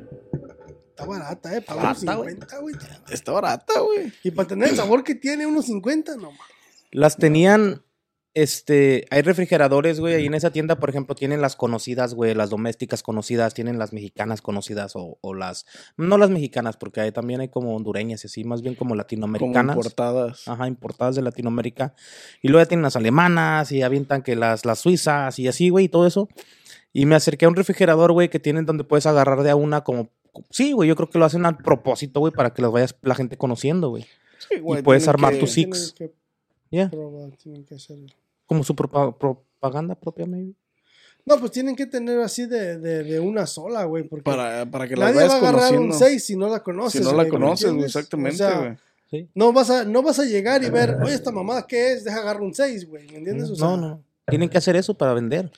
está 0.91 1.05
barata, 1.05 1.57
¿eh? 1.57 1.63
Para 1.63 1.81
unos 1.81 2.05
Barata, 2.05 2.17
güey. 2.17 2.35
50, 2.35 2.59
güey. 2.59 2.75
Está 3.11 3.33
barata, 3.33 3.81
güey. 3.81 4.13
Y 4.23 4.31
para 4.31 4.49
tener 4.49 4.69
el 4.69 4.77
sabor 4.77 5.03
que 5.03 5.17
tiene, 5.17 5.47
unos 5.47 5.67
50, 5.67 6.17
no, 6.17 6.31
ma. 6.31 6.45
Las 6.93 7.17
tenían, 7.17 7.83
este, 8.35 9.05
hay 9.11 9.23
refrigeradores, 9.23 10.01
güey, 10.01 10.15
ahí 10.15 10.27
en 10.27 10.35
esa 10.35 10.51
tienda, 10.51 10.79
por 10.79 10.89
ejemplo, 10.89 11.15
tienen 11.15 11.41
las 11.43 11.55
conocidas, 11.57 12.15
güey, 12.15 12.35
las 12.35 12.49
domésticas 12.51 13.03
conocidas, 13.03 13.53
tienen 13.55 13.79
las 13.79 13.93
mexicanas 13.93 14.41
conocidas 14.41 14.93
o, 14.97 15.19
o 15.21 15.35
las, 15.35 15.67
no 15.97 16.17
las 16.19 16.31
mexicanas, 16.31 16.77
porque 16.77 17.01
ahí 17.01 17.13
también 17.13 17.41
hay 17.41 17.49
como 17.49 17.77
hondureñas 17.77 18.25
y 18.25 18.27
así, 18.29 18.45
más 18.45 18.63
bien 18.63 18.75
como 18.75 18.91
Como 18.91 18.97
latinoamericanas. 18.97 19.77
importadas. 19.77 20.49
Ajá, 20.49 20.67
importadas 20.67 21.15
de 21.17 21.23
Latinoamérica. 21.23 21.95
Y 22.43 22.49
luego 22.49 22.65
ya 22.65 22.69
tienen 22.69 22.83
las 22.85 22.97
alemanas 22.97 23.71
y 23.73 23.83
avientan 23.83 24.23
que 24.23 24.35
las, 24.37 24.65
las 24.65 24.79
suizas 24.81 25.39
y 25.39 25.49
así, 25.49 25.69
güey, 25.69 25.85
y 25.85 25.89
todo 25.89 26.07
eso. 26.07 26.29
Y 26.93 27.07
me 27.07 27.15
acerqué 27.15 27.45
a 27.45 27.49
un 27.49 27.57
refrigerador, 27.57 28.13
güey, 28.13 28.29
que 28.29 28.39
tienen 28.39 28.67
donde 28.67 28.85
puedes 28.85 29.07
agarrar 29.07 29.43
de 29.43 29.51
a 29.51 29.57
una 29.57 29.83
como... 29.83 30.11
Sí, 30.51 30.73
güey, 30.73 30.89
yo 30.89 30.97
creo 30.97 31.11
que 31.11 31.19
lo 31.19 31.27
hacen 31.27 31.45
a 31.45 31.57
propósito, 31.59 32.21
güey, 32.21 32.33
para 32.33 32.55
que 32.55 32.63
las 32.63 32.71
vayas 32.73 32.97
la 33.03 33.15
gente 33.15 33.37
conociendo, 33.37 33.91
güey. 33.91 34.07
Sí, 34.49 34.59
güey, 34.59 34.83
puedes 34.83 35.03
tienen 35.05 35.15
armar 35.17 35.35
que- 35.35 35.41
tu 35.41 35.47
Six. 35.47 35.95
Ya, 36.71 36.91
tienen 37.43 37.65
que 37.67 37.75
hacer. 37.75 37.99
Como 38.53 38.65
su 38.65 38.75
propa- 38.75 39.17
propaganda 39.17 39.95
propia, 39.95 40.27
maybe. 40.27 40.55
No, 41.25 41.39
pues 41.39 41.53
tienen 41.53 41.77
que 41.77 41.87
tener 41.87 42.19
así 42.21 42.47
de, 42.47 42.79
de, 42.79 43.05
de 43.05 43.21
una 43.21 43.47
sola, 43.47 43.85
güey. 43.85 44.03
Porque 44.05 44.25
Para, 44.25 44.67
para 44.71 44.89
que 44.89 44.97
las 44.97 45.15
nadie 45.15 45.29
va 45.29 45.29
vayas 45.29 45.35
a 45.35 45.49
agarrar 45.49 45.69
conociendo. 45.75 45.95
un 45.95 46.01
6 46.01 46.25
si 46.25 46.37
no 46.37 46.49
la 46.49 46.63
conoces. 46.63 47.01
si 47.01 47.05
no 47.05 47.11
la 47.13 47.23
güey, 47.25 47.27
¿me 47.27 47.31
conoces, 47.39 47.73
güey, 47.73 47.85
exactamente, 47.85 48.35
O 48.45 48.49
sea, 48.49 48.59
güey. 48.59 48.77
Sí. 49.11 49.29
no 49.35 49.53
vas, 49.53 49.71
a, 49.71 49.85
no 49.85 50.03
vas 50.03 50.19
a 50.19 50.25
llegar 50.25 50.65
y 50.65 50.71
ver, 50.71 50.97
oye, 51.03 51.15
esta 51.15 51.31
mamada, 51.31 51.67
¿qué 51.67 51.93
es? 51.93 52.03
Deja 52.05 52.19
agarrar 52.19 52.43
un 52.43 52.55
6, 52.55 52.89
güey. 52.89 53.07
¿Me 53.09 53.19
entiendes? 53.19 53.51
O 53.51 53.55
sea, 53.57 53.67
No, 53.69 53.77
no. 53.77 54.05
Tienen 54.27 54.49
que 54.49 54.59
hacer 54.59 54.75
eso 54.75 54.95
para 54.95 55.13
vender. 55.15 55.51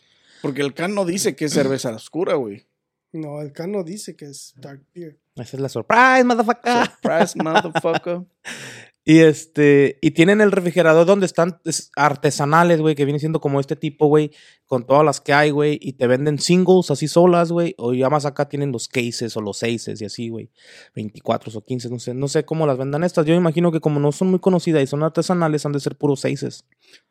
Porque 0.43 0.61
el 0.61 0.75
can 0.75 0.95
no 0.95 1.05
dice 1.05 1.35
que 1.37 1.45
es 1.47 1.53
cerveza 1.53 1.91
oscura, 1.95 2.35
güey. 2.35 2.67
No, 3.13 3.41
el 3.41 3.53
cano 3.53 3.85
dice 3.85 4.17
que 4.17 4.25
es 4.25 4.55
dark 4.57 4.83
beer. 4.93 5.17
Esa 5.37 5.57
es 5.57 5.61
la 5.63 5.69
surprise, 5.69 6.25
motherfucker. 6.25 6.87
Surprise, 7.01 7.39
motherfucker. 7.43 8.23
Y 9.07 9.19
este, 9.19 9.99
y 10.01 10.13
tienen 10.13 10.41
el 10.41 10.51
refrigerador 10.51 11.05
donde 11.05 11.27
están 11.27 11.61
es, 11.65 11.91
artesanales, 11.95 12.81
güey, 12.81 12.95
que 12.95 13.05
viene 13.05 13.21
siendo 13.21 13.39
como 13.39 13.61
este 13.61 13.77
tipo, 13.77 14.07
güey, 14.07 14.31
con 14.67 14.87
todas 14.87 15.05
las 15.05 15.21
que 15.21 15.35
hay, 15.35 15.51
güey, 15.51 15.79
y 15.81 15.93
te 15.93 16.07
venden 16.07 16.39
singles 16.39 16.91
así 16.91 17.07
solas, 17.07 17.53
güey, 17.53 17.75
o 17.77 17.93
ya 17.93 18.09
más 18.09 18.25
acá 18.25 18.49
tienen 18.49 18.73
los 18.73 18.89
cases 18.89 19.37
o 19.37 19.43
los 19.43 19.59
seises 19.59 20.01
y 20.01 20.07
así, 20.07 20.31
güey, 20.31 20.51
24 20.95 21.53
o 21.55 21.61
15, 21.61 21.91
no 21.91 21.99
sé, 21.99 22.15
no 22.15 22.29
sé 22.29 22.47
cómo 22.47 22.67
las 22.67 22.79
vendan 22.79 23.05
estas. 23.05 23.27
Yo 23.27 23.35
me 23.35 23.41
imagino 23.41 23.71
que 23.71 23.81
como 23.81 24.01
no 24.01 24.11
son 24.11 24.31
muy 24.31 24.41
conocidas 24.41 24.83
y 24.83 24.87
son 24.87 25.03
artesanales, 25.03 25.67
han 25.67 25.73
de 25.73 25.81
ser 25.81 25.97
puros 25.97 26.21
seises. 26.21 26.65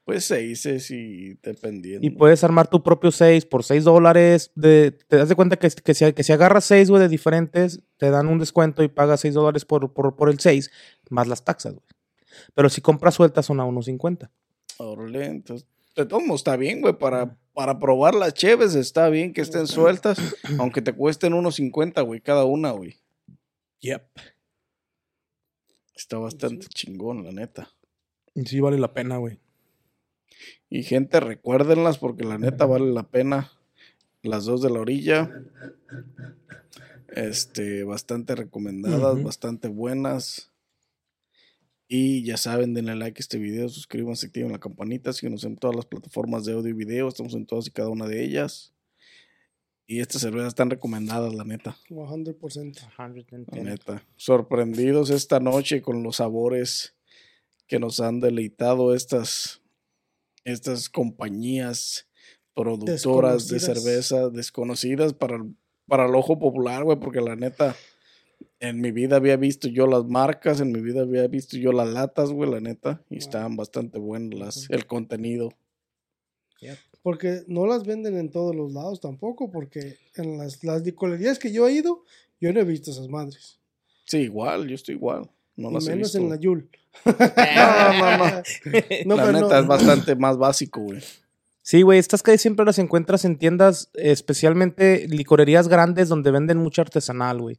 Pues 0.03 0.25
se 0.25 0.39
dice 0.39 0.79
si 0.79 1.35
dependiendo. 1.43 2.05
Y 2.05 2.09
puedes 2.09 2.43
armar 2.43 2.67
tu 2.67 2.83
propio 2.83 3.11
6 3.11 3.45
por 3.45 3.63
6 3.63 3.85
dólares. 3.85 4.51
De, 4.55 4.91
te 4.91 5.15
das 5.15 5.29
de 5.29 5.35
cuenta 5.35 5.55
que, 5.55 5.69
que, 5.69 5.93
si, 5.93 6.11
que 6.11 6.23
si 6.23 6.33
agarras 6.33 6.65
6, 6.65 6.89
güey, 6.89 7.01
de 7.01 7.07
diferentes, 7.07 7.81
te 7.97 8.09
dan 8.09 8.27
un 8.27 8.39
descuento 8.39 8.83
y 8.83 8.89
pagas 8.89 9.21
6 9.21 9.33
dólares 9.33 9.63
por, 9.63 9.93
por, 9.93 10.17
por 10.17 10.29
el 10.29 10.39
6, 10.39 10.69
más 11.13 11.27
las 11.27 11.45
taxas, 11.45 11.73
güey. 11.73 11.85
Pero 12.53 12.69
si 12.69 12.81
compras 12.81 13.15
sueltas 13.15 13.45
son 13.45 13.59
a 13.59 13.65
1.50. 13.65 14.29
Órale, 14.77 15.25
entonces, 15.25 15.67
de 15.95 16.05
todos 16.05 16.23
modos 16.23 16.41
está 16.41 16.55
bien, 16.57 16.81
güey, 16.81 16.97
para, 16.97 17.37
para 17.53 17.79
probar 17.79 18.15
las 18.15 18.33
cheves 18.33 18.75
está 18.75 19.09
bien 19.09 19.33
que 19.33 19.41
estén 19.41 19.67
sueltas, 19.67 20.17
aunque 20.59 20.81
te 20.81 20.93
cuesten 20.93 21.33
unos 21.33 21.55
50, 21.55 22.01
güey, 22.01 22.21
cada 22.21 22.45
una, 22.45 22.71
güey. 22.71 22.97
Yep. 23.81 24.03
Está 25.95 26.17
bastante 26.17 26.67
chingón, 26.67 27.23
la 27.23 27.31
neta. 27.31 27.69
Sí, 28.45 28.59
vale 28.59 28.79
la 28.79 28.93
pena, 28.93 29.17
güey. 29.17 29.39
Y 30.69 30.83
gente, 30.83 31.19
recuérdenlas 31.19 31.99
porque 31.99 32.23
la 32.23 32.37
neta 32.37 32.65
vale 32.65 32.91
la 32.91 33.03
pena. 33.03 33.51
Las 34.23 34.45
dos 34.45 34.61
de 34.61 34.69
la 34.69 34.79
orilla. 34.79 35.29
Este, 37.09 37.83
bastante 37.83 38.35
recomendadas, 38.35 39.21
bastante 39.21 39.67
buenas. 39.67 40.52
Y 41.87 42.23
ya 42.23 42.37
saben, 42.37 42.73
denle 42.73 42.95
like 42.95 43.19
a 43.19 43.21
este 43.21 43.37
video, 43.37 43.69
suscríbanse, 43.69 44.27
activen 44.27 44.51
la 44.51 44.59
campanita, 44.59 45.13
síguenos 45.13 45.43
en 45.43 45.57
todas 45.57 45.75
las 45.75 45.85
plataformas 45.85 46.45
de 46.45 46.53
audio 46.53 46.69
y 46.69 46.73
video, 46.73 47.07
estamos 47.07 47.33
en 47.33 47.45
todas 47.45 47.67
y 47.67 47.71
cada 47.71 47.89
una 47.89 48.07
de 48.07 48.23
ellas. 48.23 48.73
Y 49.85 49.99
estas 49.99 50.21
cervezas 50.21 50.49
están 50.49 50.69
recomendadas, 50.69 51.33
la 51.33 51.43
neta, 51.43 51.77
100%. 51.89 52.87
la 53.51 53.63
neta. 53.63 54.03
Sorprendidos 54.15 55.09
esta 55.09 55.39
noche 55.41 55.81
con 55.81 56.01
los 56.03 56.15
sabores 56.15 56.95
que 57.67 57.79
nos 57.79 57.99
han 57.99 58.21
deleitado 58.21 58.95
estas, 58.95 59.61
estas 60.45 60.89
compañías 60.89 62.07
productoras 62.55 63.47
de 63.49 63.59
cerveza 63.83 64.29
desconocidas 64.29 65.13
para, 65.13 65.35
el- 65.35 65.55
para 65.87 66.05
el 66.05 66.15
ojo 66.15 66.39
popular, 66.39 66.83
güey, 66.85 66.97
porque 66.99 67.19
la 67.19 67.35
neta, 67.35 67.75
en 68.63 68.79
mi 68.81 68.91
vida 68.91 69.17
había 69.17 69.35
visto 69.37 69.67
yo 69.67 69.87
las 69.87 70.05
marcas, 70.05 70.61
en 70.61 70.71
mi 70.71 70.79
vida 70.81 71.01
había 71.01 71.27
visto 71.27 71.57
yo 71.57 71.71
las 71.71 71.89
latas, 71.89 72.31
güey, 72.31 72.49
la 72.49 72.59
neta, 72.61 73.01
y 73.09 73.15
Wow. 73.15 73.19
estaban 73.19 73.55
bastante 73.55 73.99
buenas 73.99 74.39
las, 74.39 74.69
el 74.69 74.85
contenido. 74.87 75.49
Porque 77.01 77.41
no 77.47 77.65
las 77.65 77.85
venden 77.85 78.17
en 78.17 78.29
todos 78.31 78.55
los 78.55 78.71
lados 78.71 79.01
tampoco, 79.01 79.51
porque 79.51 79.97
en 80.15 80.37
las, 80.37 80.63
las 80.63 80.81
licorerías 80.83 81.37
que 81.37 81.51
yo 81.51 81.67
he 81.67 81.73
ido, 81.73 82.03
yo 82.39 82.53
no 82.53 82.61
he 82.61 82.63
visto 82.63 82.91
esas 82.91 83.09
madres. 83.09 83.59
Sí, 84.05 84.19
igual, 84.19 84.67
yo 84.69 84.75
estoy 84.75 84.95
igual. 84.95 85.29
No 85.57 85.69
y 85.69 85.73
las 85.73 85.87
he 85.87 85.89
menos 85.89 86.07
visto. 86.13 86.17
en 86.19 86.29
la 86.29 86.35
Yul. 86.37 86.69
No, 87.05 87.93
no, 87.93 88.17
no. 88.17 88.41
No, 89.05 89.15
la 89.17 89.31
neta 89.33 89.47
no- 89.47 89.59
es 89.59 89.67
bastante 89.67 90.15
más 90.15 90.37
básico, 90.37 90.81
güey. 90.81 91.01
Sí, 91.65 91.81
güey, 91.81 91.97
estas 91.97 92.21
calles 92.21 92.41
siempre 92.41 92.65
las 92.65 92.77
encuentras 92.77 93.23
en 93.25 93.37
tiendas, 93.37 93.89
especialmente 93.93 95.07
licorerías 95.07 95.67
grandes 95.69 96.09
donde 96.09 96.29
venden 96.29 96.57
mucho 96.57 96.81
artesanal, 96.81 97.39
güey. 97.41 97.57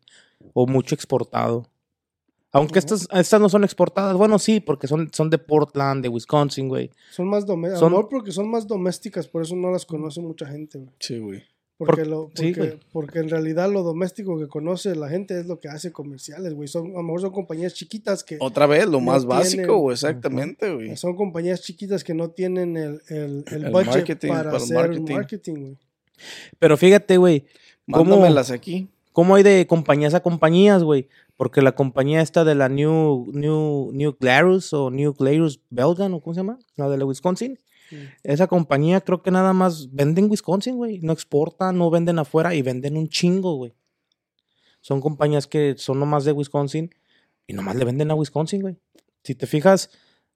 O 0.52 0.66
mucho 0.66 0.94
exportado. 0.94 1.70
Aunque 2.52 2.78
estas, 2.78 3.08
estas 3.12 3.40
no 3.40 3.48
son 3.48 3.64
exportadas. 3.64 4.14
Bueno, 4.16 4.38
sí, 4.38 4.60
porque 4.60 4.86
son, 4.86 5.10
son 5.12 5.30
de 5.30 5.38
Portland, 5.38 6.02
de 6.02 6.08
Wisconsin, 6.08 6.68
güey. 6.68 6.90
Son 7.10 7.26
más 7.28 7.46
domésticas. 7.46 7.80
Son- 7.80 7.92
Amor, 7.92 8.08
porque 8.08 8.30
son 8.30 8.48
más 8.50 8.66
domésticas, 8.66 9.26
por 9.26 9.42
eso 9.42 9.56
no 9.56 9.72
las 9.72 9.84
conoce 9.86 10.20
mucha 10.20 10.46
gente, 10.46 10.78
güey. 10.78 10.90
Sí, 11.00 11.18
güey. 11.18 11.42
Porque, 11.76 12.02
Por- 12.02 12.06
lo, 12.06 12.28
porque, 12.28 12.78
porque 12.92 13.18
en 13.18 13.28
realidad 13.28 13.68
lo 13.70 13.82
doméstico 13.82 14.38
que 14.38 14.46
conoce 14.46 14.94
la 14.94 15.08
gente 15.08 15.40
es 15.40 15.46
lo 15.46 15.58
que 15.58 15.68
hace 15.68 15.90
comerciales, 15.90 16.54
güey. 16.54 16.68
Son, 16.68 16.90
a 16.92 16.94
lo 16.98 17.02
mejor 17.02 17.20
son 17.22 17.32
compañías 17.32 17.74
chiquitas 17.74 18.22
que 18.22 18.36
Otra 18.40 18.66
vez, 18.66 18.84
lo 18.86 18.92
No 18.92 19.00
más 19.00 19.22
tienen- 19.22 19.28
básico, 19.38 19.76
güey, 19.78 19.94
exactamente, 19.94 20.72
güey. 20.72 20.96
son 20.96 21.16
compañías 21.16 21.62
chiquitas 21.62 22.04
que 22.04 22.14
no 22.14 22.30
tienen 22.30 22.76
el, 22.76 23.02
el, 23.08 23.44
el 23.50 23.64
El 23.64 23.70
budget 23.72 23.86
marketing, 23.88 24.28
para, 24.28 24.56
hacer 24.56 24.76
marketing. 24.76 25.14
marketing, 25.14 25.54
güey. 25.54 25.78
Pero 26.60 26.76
fíjate, 26.76 27.16
güey, 27.16 27.44
¿Cómo? 27.90 28.04
Mándamelas 28.12 28.50
aquí. 28.52 28.88
¿cómo 29.12 29.34
hay 29.34 29.42
de 29.42 29.66
compañías 29.66 30.14
a 30.14 30.20
compañías, 30.20 30.82
güey? 30.84 31.08
Porque 31.36 31.60
la 31.60 31.72
compañía 31.74 32.20
esta 32.20 32.44
de 32.44 32.54
la 32.54 32.68
New, 32.68 33.30
New, 33.32 33.90
New 33.92 34.16
Glarus 34.20 34.72
o 34.72 34.90
New 34.90 35.12
Glarus 35.14 35.60
Belgian, 35.70 36.14
o 36.14 36.20
¿cómo 36.20 36.34
se 36.34 36.40
llama? 36.40 36.58
La 36.76 36.88
de 36.88 36.98
la 36.98 37.04
Wisconsin. 37.04 37.58
Esa 38.22 38.46
compañía 38.46 39.00
creo 39.00 39.22
que 39.22 39.30
nada 39.30 39.52
más 39.52 39.92
vende 39.92 40.20
en 40.20 40.30
Wisconsin, 40.30 40.76
güey. 40.76 40.98
No 41.00 41.12
exportan, 41.12 41.78
no 41.78 41.90
venden 41.90 42.18
afuera 42.18 42.54
y 42.54 42.62
venden 42.62 42.96
un 42.96 43.08
chingo, 43.08 43.56
güey. 43.56 43.74
Son 44.80 45.00
compañías 45.00 45.46
que 45.46 45.74
son 45.78 45.98
nomás 45.98 46.24
de 46.24 46.32
Wisconsin 46.32 46.90
y 47.46 47.52
nomás 47.52 47.76
le 47.76 47.84
venden 47.84 48.10
a 48.10 48.14
Wisconsin, 48.14 48.62
güey. 48.62 48.76
Si 49.22 49.34
te 49.34 49.46
fijas, 49.46 49.90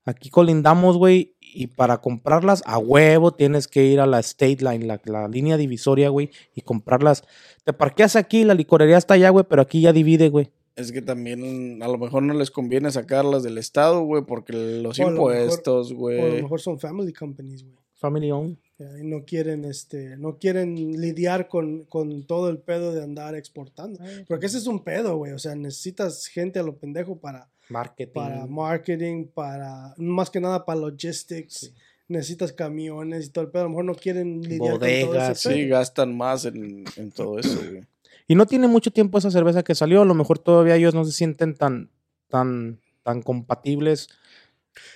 aquí 0.04 0.30
colindamos, 0.30 0.96
güey, 0.96 1.36
y 1.40 1.68
para 1.68 1.98
comprarlas 1.98 2.62
a 2.66 2.78
huevo 2.78 3.32
tienes 3.32 3.68
que 3.68 3.84
ir 3.84 4.00
a 4.00 4.06
la 4.06 4.20
State 4.20 4.58
Line, 4.60 4.86
la, 4.86 5.00
la 5.04 5.28
línea 5.28 5.56
divisoria, 5.56 6.08
güey, 6.08 6.30
y 6.54 6.62
comprarlas. 6.62 7.24
Te 7.64 7.72
parqueas 7.72 8.16
aquí, 8.16 8.44
la 8.44 8.54
licorería 8.54 8.96
está 8.96 9.14
allá, 9.14 9.30
güey, 9.30 9.44
pero 9.48 9.62
aquí 9.62 9.80
ya 9.82 9.92
divide, 9.92 10.28
güey. 10.28 10.50
Es 10.78 10.92
que 10.92 11.02
también 11.02 11.82
a 11.82 11.88
lo 11.88 11.98
mejor 11.98 12.22
no 12.22 12.34
les 12.34 12.52
conviene 12.52 12.92
sacarlas 12.92 13.42
del 13.42 13.58
estado, 13.58 14.02
güey, 14.02 14.22
porque 14.24 14.52
los 14.52 14.98
O 15.00 15.10
impuestos, 15.10 15.88
O 15.88 15.90
a 15.90 15.94
lo 15.94 15.98
güey. 15.98 16.42
mejor 16.42 16.60
son 16.60 16.78
family 16.78 17.12
companies, 17.12 17.64
güey. 17.64 17.74
Family 17.94 18.30
owned. 18.30 18.56
Y 18.78 19.04
no 19.04 19.24
quieren, 19.24 19.64
este, 19.64 20.16
no 20.16 20.38
quieren 20.38 20.76
lidiar 21.00 21.48
con, 21.48 21.82
con 21.86 22.22
todo 22.22 22.48
el 22.48 22.58
pedo 22.58 22.92
de 22.94 23.02
andar 23.02 23.34
exportando. 23.34 23.98
Porque 24.28 24.46
ese 24.46 24.58
es 24.58 24.68
un 24.68 24.84
pedo, 24.84 25.16
güey. 25.16 25.32
O 25.32 25.38
sea, 25.40 25.56
necesitas 25.56 26.26
gente 26.26 26.60
a 26.60 26.62
lo 26.62 26.76
pendejo 26.76 27.16
para, 27.18 27.50
Marketing. 27.68 28.12
para 28.12 28.46
marketing, 28.46 29.24
para, 29.34 29.94
más 29.96 30.30
que 30.30 30.40
nada 30.40 30.64
para 30.64 30.78
logistics. 30.78 31.72
Necesitas 32.06 32.52
camiones 32.52 33.26
y 33.26 33.30
todo 33.30 33.44
el 33.46 33.50
pedo. 33.50 33.62
A 33.62 33.64
lo 33.64 33.70
mejor 33.70 33.84
no 33.84 33.94
quieren 33.96 34.42
lidiar 34.42 34.78
con 34.78 34.88
todo 35.10 35.30
ese 35.30 35.52
Sí, 35.52 35.66
gastan 35.66 36.16
más 36.16 36.44
en, 36.44 36.84
en 36.96 37.10
todo 37.10 37.40
eso, 37.40 37.58
güey. 37.68 37.82
Y 38.28 38.34
no 38.34 38.46
tiene 38.46 38.68
mucho 38.68 38.92
tiempo 38.92 39.16
esa 39.16 39.30
cerveza 39.30 39.64
que 39.64 39.74
salió. 39.74 40.02
A 40.02 40.04
lo 40.04 40.14
mejor 40.14 40.38
todavía 40.38 40.76
ellos 40.76 40.94
no 40.94 41.04
se 41.04 41.12
sienten 41.12 41.54
tan, 41.54 41.90
tan, 42.28 42.78
tan 43.02 43.22
compatibles. 43.22 44.08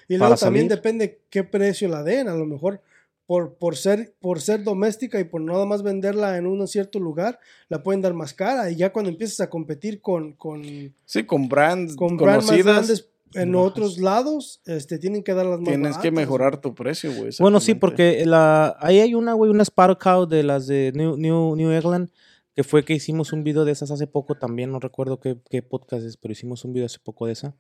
Y 0.07 0.19
para 0.19 0.29
luego 0.29 0.41
también 0.41 0.69
salir. 0.69 0.77
depende 0.77 1.23
qué 1.31 1.43
precio 1.43 1.89
la 1.89 2.03
den. 2.03 2.29
A 2.29 2.35
lo 2.35 2.45
mejor 2.45 2.83
por, 3.25 3.55
por, 3.55 3.77
ser, 3.77 4.15
por 4.21 4.43
ser 4.43 4.63
doméstica 4.63 5.19
y 5.19 5.25
por 5.25 5.41
nada 5.41 5.65
más 5.65 5.83
venderla 5.83 6.37
en 6.37 6.47
un 6.47 6.69
cierto 6.69 7.01
lugar, 7.01 7.41
la 7.71 7.83
pueden 7.83 8.03
dar 8.03 8.13
más 8.13 8.35
cara. 8.35 8.71
Y 8.71 8.77
ya 8.77 8.93
cuando 8.93 9.11
empiezas 9.11 9.41
a 9.41 9.49
competir 9.49 10.03
con, 10.03 10.35
con, 10.35 10.63
Sí, 11.07 11.25
con 11.25 11.49
brands 11.49 11.97
con 11.97 12.17
más 12.17 12.45
conocidas, 12.45 12.65
grandes 12.67 13.09
en 13.35 13.53
Bajas. 13.53 13.67
otros 13.71 13.99
lados, 13.99 14.61
este, 14.67 14.99
tienen 14.99 15.23
que 15.23 15.33
darlas 15.33 15.59
más 15.59 15.69
tienes 15.71 15.97
que 15.97 16.11
mejorar 16.11 16.61
tu 16.61 16.75
precio, 16.75 17.11
güey. 17.15 17.31
Bueno, 17.41 17.61
sí, 17.61 17.75
porque 17.75 18.27
la, 18.27 18.77
ahí 18.79 19.01
hay 19.01 19.15
una, 19.15 19.33
güey, 19.33 19.51
una 19.51 19.63
Sparrow 19.63 19.97
Cow 19.97 20.27
de 20.27 20.43
las 20.43 20.67
de 20.67 20.93
New, 20.95 21.17
New, 21.17 21.57
New 21.57 21.71
England 21.71 22.11
que 22.55 22.65
fue 22.65 22.85
que 22.85 22.93
hicimos 22.93 23.33
un 23.33 23.45
video 23.45 23.65
de 23.65 23.73
esas 23.73 23.91
hace 23.91 24.07
poco 24.07 24.35
también, 24.37 24.71
no 24.73 24.79
recuerdo 24.79 25.19
qué, 25.21 25.39
qué 25.49 25.63
podcast 25.63 26.05
es, 26.05 26.17
pero 26.19 26.33
hicimos 26.33 26.65
un 26.65 26.73
video 26.73 26.87
hace 26.87 26.99
poco 26.99 27.27
de 27.27 27.33
esa. 27.33 27.55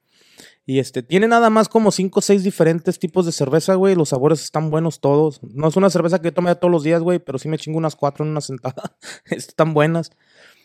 Y 0.66 0.78
este, 0.80 1.02
tiene 1.02 1.28
nada 1.28 1.48
más 1.50 1.68
como 1.68 1.90
cinco 1.90 2.18
o 2.18 2.22
seis 2.22 2.42
diferentes 2.44 2.98
tipos 2.98 3.24
de 3.24 3.32
cerveza, 3.32 3.74
güey. 3.74 3.94
Los 3.94 4.10
sabores 4.10 4.42
están 4.42 4.70
buenos 4.70 5.00
todos. 5.00 5.40
No 5.42 5.68
es 5.68 5.76
una 5.76 5.88
cerveza 5.90 6.20
que 6.20 6.26
yo 6.28 6.34
tome 6.34 6.54
todos 6.56 6.70
los 6.70 6.82
días, 6.82 7.00
güey, 7.02 7.18
pero 7.18 7.38
sí 7.38 7.48
me 7.48 7.56
chingo 7.58 7.78
unas 7.78 7.96
cuatro 7.96 8.24
en 8.24 8.32
una 8.32 8.40
sentada. 8.42 8.96
están 9.30 9.72
buenas. 9.72 10.10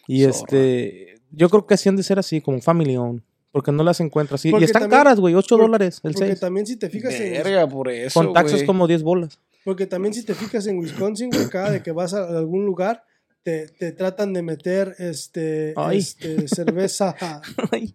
Y 0.08 0.24
Zorra. 0.24 0.36
este, 0.36 1.16
yo 1.32 1.50
creo 1.50 1.66
que 1.66 1.74
así 1.76 1.88
han 1.90 1.96
de 1.96 2.04
ser 2.04 2.20
así, 2.20 2.42
como 2.42 2.62
family 2.62 2.98
owned. 2.98 3.22
Porque 3.52 3.72
no 3.72 3.82
las 3.84 4.02
encuentras. 4.02 4.44
Y, 4.46 4.52
Porque 4.52 4.66
están 4.66 4.84
también- 4.84 5.00
caras, 5.00 5.20
güey, 5.22 5.34
8 5.34 5.56
por- 5.56 5.66
dólares 5.66 6.02
el 6.04 6.12
Porque 6.14 6.28
6. 6.28 6.40
también 6.42 6.68
si 6.68 6.76
te 6.76 6.90
fijas 6.90 7.14
en 7.16 7.32
Verga, 7.32 7.68
por 7.68 7.90
eso. 7.90 8.20
Con 8.20 8.34
taxes 8.34 8.64
como 8.66 8.88
10 8.88 9.04
bolas. 9.04 9.40
Porque 9.64 9.88
también 9.88 10.14
si 10.14 10.24
te 10.24 10.36
fijas 10.36 10.68
en 10.68 10.78
Wisconsin, 10.80 11.30
güey, 11.30 11.48
cada 11.50 11.72
de 11.72 11.82
que 11.82 11.92
vas 11.92 12.14
a 12.14 12.28
algún 12.38 12.66
lugar, 12.66 13.04
te, 13.48 13.70
te 13.70 13.94
tratan 13.94 14.34
de 14.34 14.42
meter 14.42 14.94
este, 15.00 15.74
Ay. 15.78 16.00
este 16.00 16.50
cerveza, 16.50 17.16
Ay, 17.72 17.94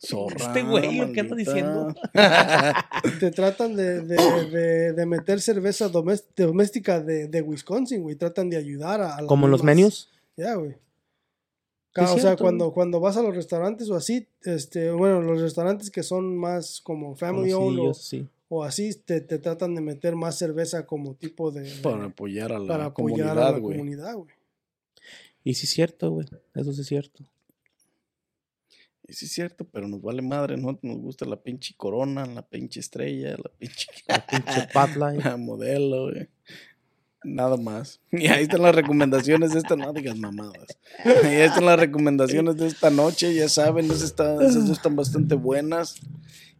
Zorra, 0.00 0.36
Este 0.36 0.62
güey, 0.62 1.12
¿qué 1.12 1.18
anda 1.18 1.34
diciendo? 1.34 1.92
te 3.18 3.32
tratan 3.32 3.74
de, 3.74 4.02
de- 4.02 4.44
de- 4.52 4.92
de 4.92 5.06
meter 5.06 5.40
cerveza 5.40 5.88
doméstica 5.88 7.00
de, 7.00 7.26
de 7.26 7.42
Wisconsin, 7.42 8.02
güey. 8.02 8.14
Tratan 8.14 8.50
de 8.50 8.56
ayudar 8.56 9.00
a, 9.00 9.16
a 9.16 9.26
como 9.26 9.46
en 9.46 9.50
los 9.50 9.64
menús. 9.64 10.10
Ya, 10.36 10.54
güey. 10.54 10.76
O 11.96 12.18
sea, 12.20 12.36
cuando, 12.36 12.72
cuando 12.72 13.00
vas 13.00 13.16
a 13.16 13.22
los 13.22 13.34
restaurantes 13.34 13.90
o 13.90 13.96
así, 13.96 14.28
este, 14.44 14.92
bueno, 14.92 15.20
los 15.22 15.40
restaurantes 15.40 15.90
que 15.90 16.04
son 16.04 16.36
más 16.38 16.80
como 16.82 17.16
family 17.16 17.52
owned 17.52 17.80
o, 17.80 17.82
Famosillos, 17.82 18.04
sí. 18.04 18.28
o 18.48 18.62
así, 18.62 18.94
te, 18.94 19.22
te 19.22 19.40
tratan 19.40 19.74
de 19.74 19.80
meter 19.80 20.14
más 20.14 20.38
cerveza 20.38 20.86
como 20.86 21.14
tipo 21.16 21.50
de... 21.50 21.68
Para 21.82 22.04
apoyar 22.04 22.52
a 22.52 22.60
la 22.60 22.68
para 22.68 22.84
apoyar 22.84 23.36
a 23.36 23.60
comunidad, 23.60 24.04
la 24.06 24.12
güey. 24.12 24.37
Y 25.48 25.54
sí 25.54 25.64
es 25.64 25.70
cierto, 25.70 26.10
güey. 26.10 26.26
Eso 26.54 26.74
sí 26.74 26.82
es 26.82 26.86
cierto. 26.88 27.24
Y 29.06 29.14
sí 29.14 29.24
es 29.24 29.32
cierto, 29.32 29.64
pero 29.64 29.88
nos 29.88 30.02
vale 30.02 30.20
madre, 30.20 30.58
¿no? 30.58 30.78
Nos 30.82 30.98
gusta 30.98 31.24
la 31.24 31.40
pinche 31.40 31.72
corona, 31.74 32.26
la 32.26 32.42
pinche 32.42 32.80
estrella, 32.80 33.30
la 33.30 33.50
pinche 33.58 33.86
Pinche 34.30 34.68
Bud 34.74 34.96
Light. 34.96 35.24
la 35.24 35.38
modelo, 35.38 36.10
güey. 36.10 36.28
Nada 37.24 37.56
más. 37.56 37.98
Y 38.12 38.26
ahí 38.26 38.42
están 38.42 38.60
las 38.60 38.74
recomendaciones 38.74 39.54
de 39.54 39.60
esta, 39.60 39.74
no 39.74 39.90
digas 39.94 40.18
mamadas. 40.18 40.78
Ahí 41.24 41.36
están 41.36 41.64
las 41.64 41.80
recomendaciones 41.80 42.58
de 42.58 42.66
esta 42.66 42.90
noche, 42.90 43.34
ya 43.34 43.48
saben, 43.48 43.86
esas, 43.86 44.02
están, 44.02 44.42
esas 44.42 44.66
dos 44.66 44.76
están 44.76 44.96
bastante 44.96 45.34
buenas 45.34 45.94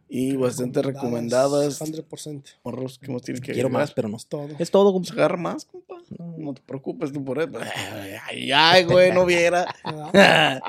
y 0.09 0.35
bastante 0.35 0.81
recomendadas. 0.81 1.79
100%. 1.79 2.43
Morros, 2.63 2.97
¿qué 2.99 3.11
más 3.11 3.21
tienes 3.21 3.41
que 3.41 3.53
Quiero 3.53 3.67
agregar? 3.67 3.81
más, 3.83 3.93
pero 3.93 4.09
no. 4.09 4.17
Es 4.17 4.25
todo. 4.25 4.49
Es 4.57 4.71
todo, 4.71 4.91
compa. 4.91 5.13
agarra 5.13 5.37
más, 5.37 5.65
compa. 5.65 5.95
No 6.37 6.53
te 6.55 6.61
preocupes 6.65 7.13
tú 7.13 7.23
por 7.23 7.39
eso. 7.39 7.51
Ay, 8.27 8.51
ay, 8.51 8.83
güey, 8.85 9.11
no 9.13 9.25
viera. 9.25 9.67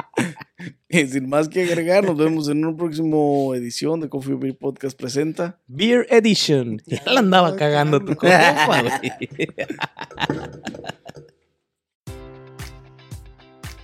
y 0.88 1.06
sin 1.06 1.28
más 1.28 1.48
que 1.48 1.62
agregar, 1.62 2.04
nos 2.04 2.18
vemos 2.18 2.48
en 2.48 2.64
una 2.64 2.76
próxima 2.76 3.16
edición 3.56 4.00
de 4.00 4.10
Coffee 4.10 4.34
Beer 4.34 4.58
Podcast 4.58 4.98
presenta. 4.98 5.58
Beer 5.66 6.06
Edition. 6.10 6.82
Ya 6.86 7.02
la 7.06 7.20
andaba 7.20 7.56
cagando 7.56 7.98
tu 8.04 8.14
compa, 8.16 8.82
güey. 8.82 9.48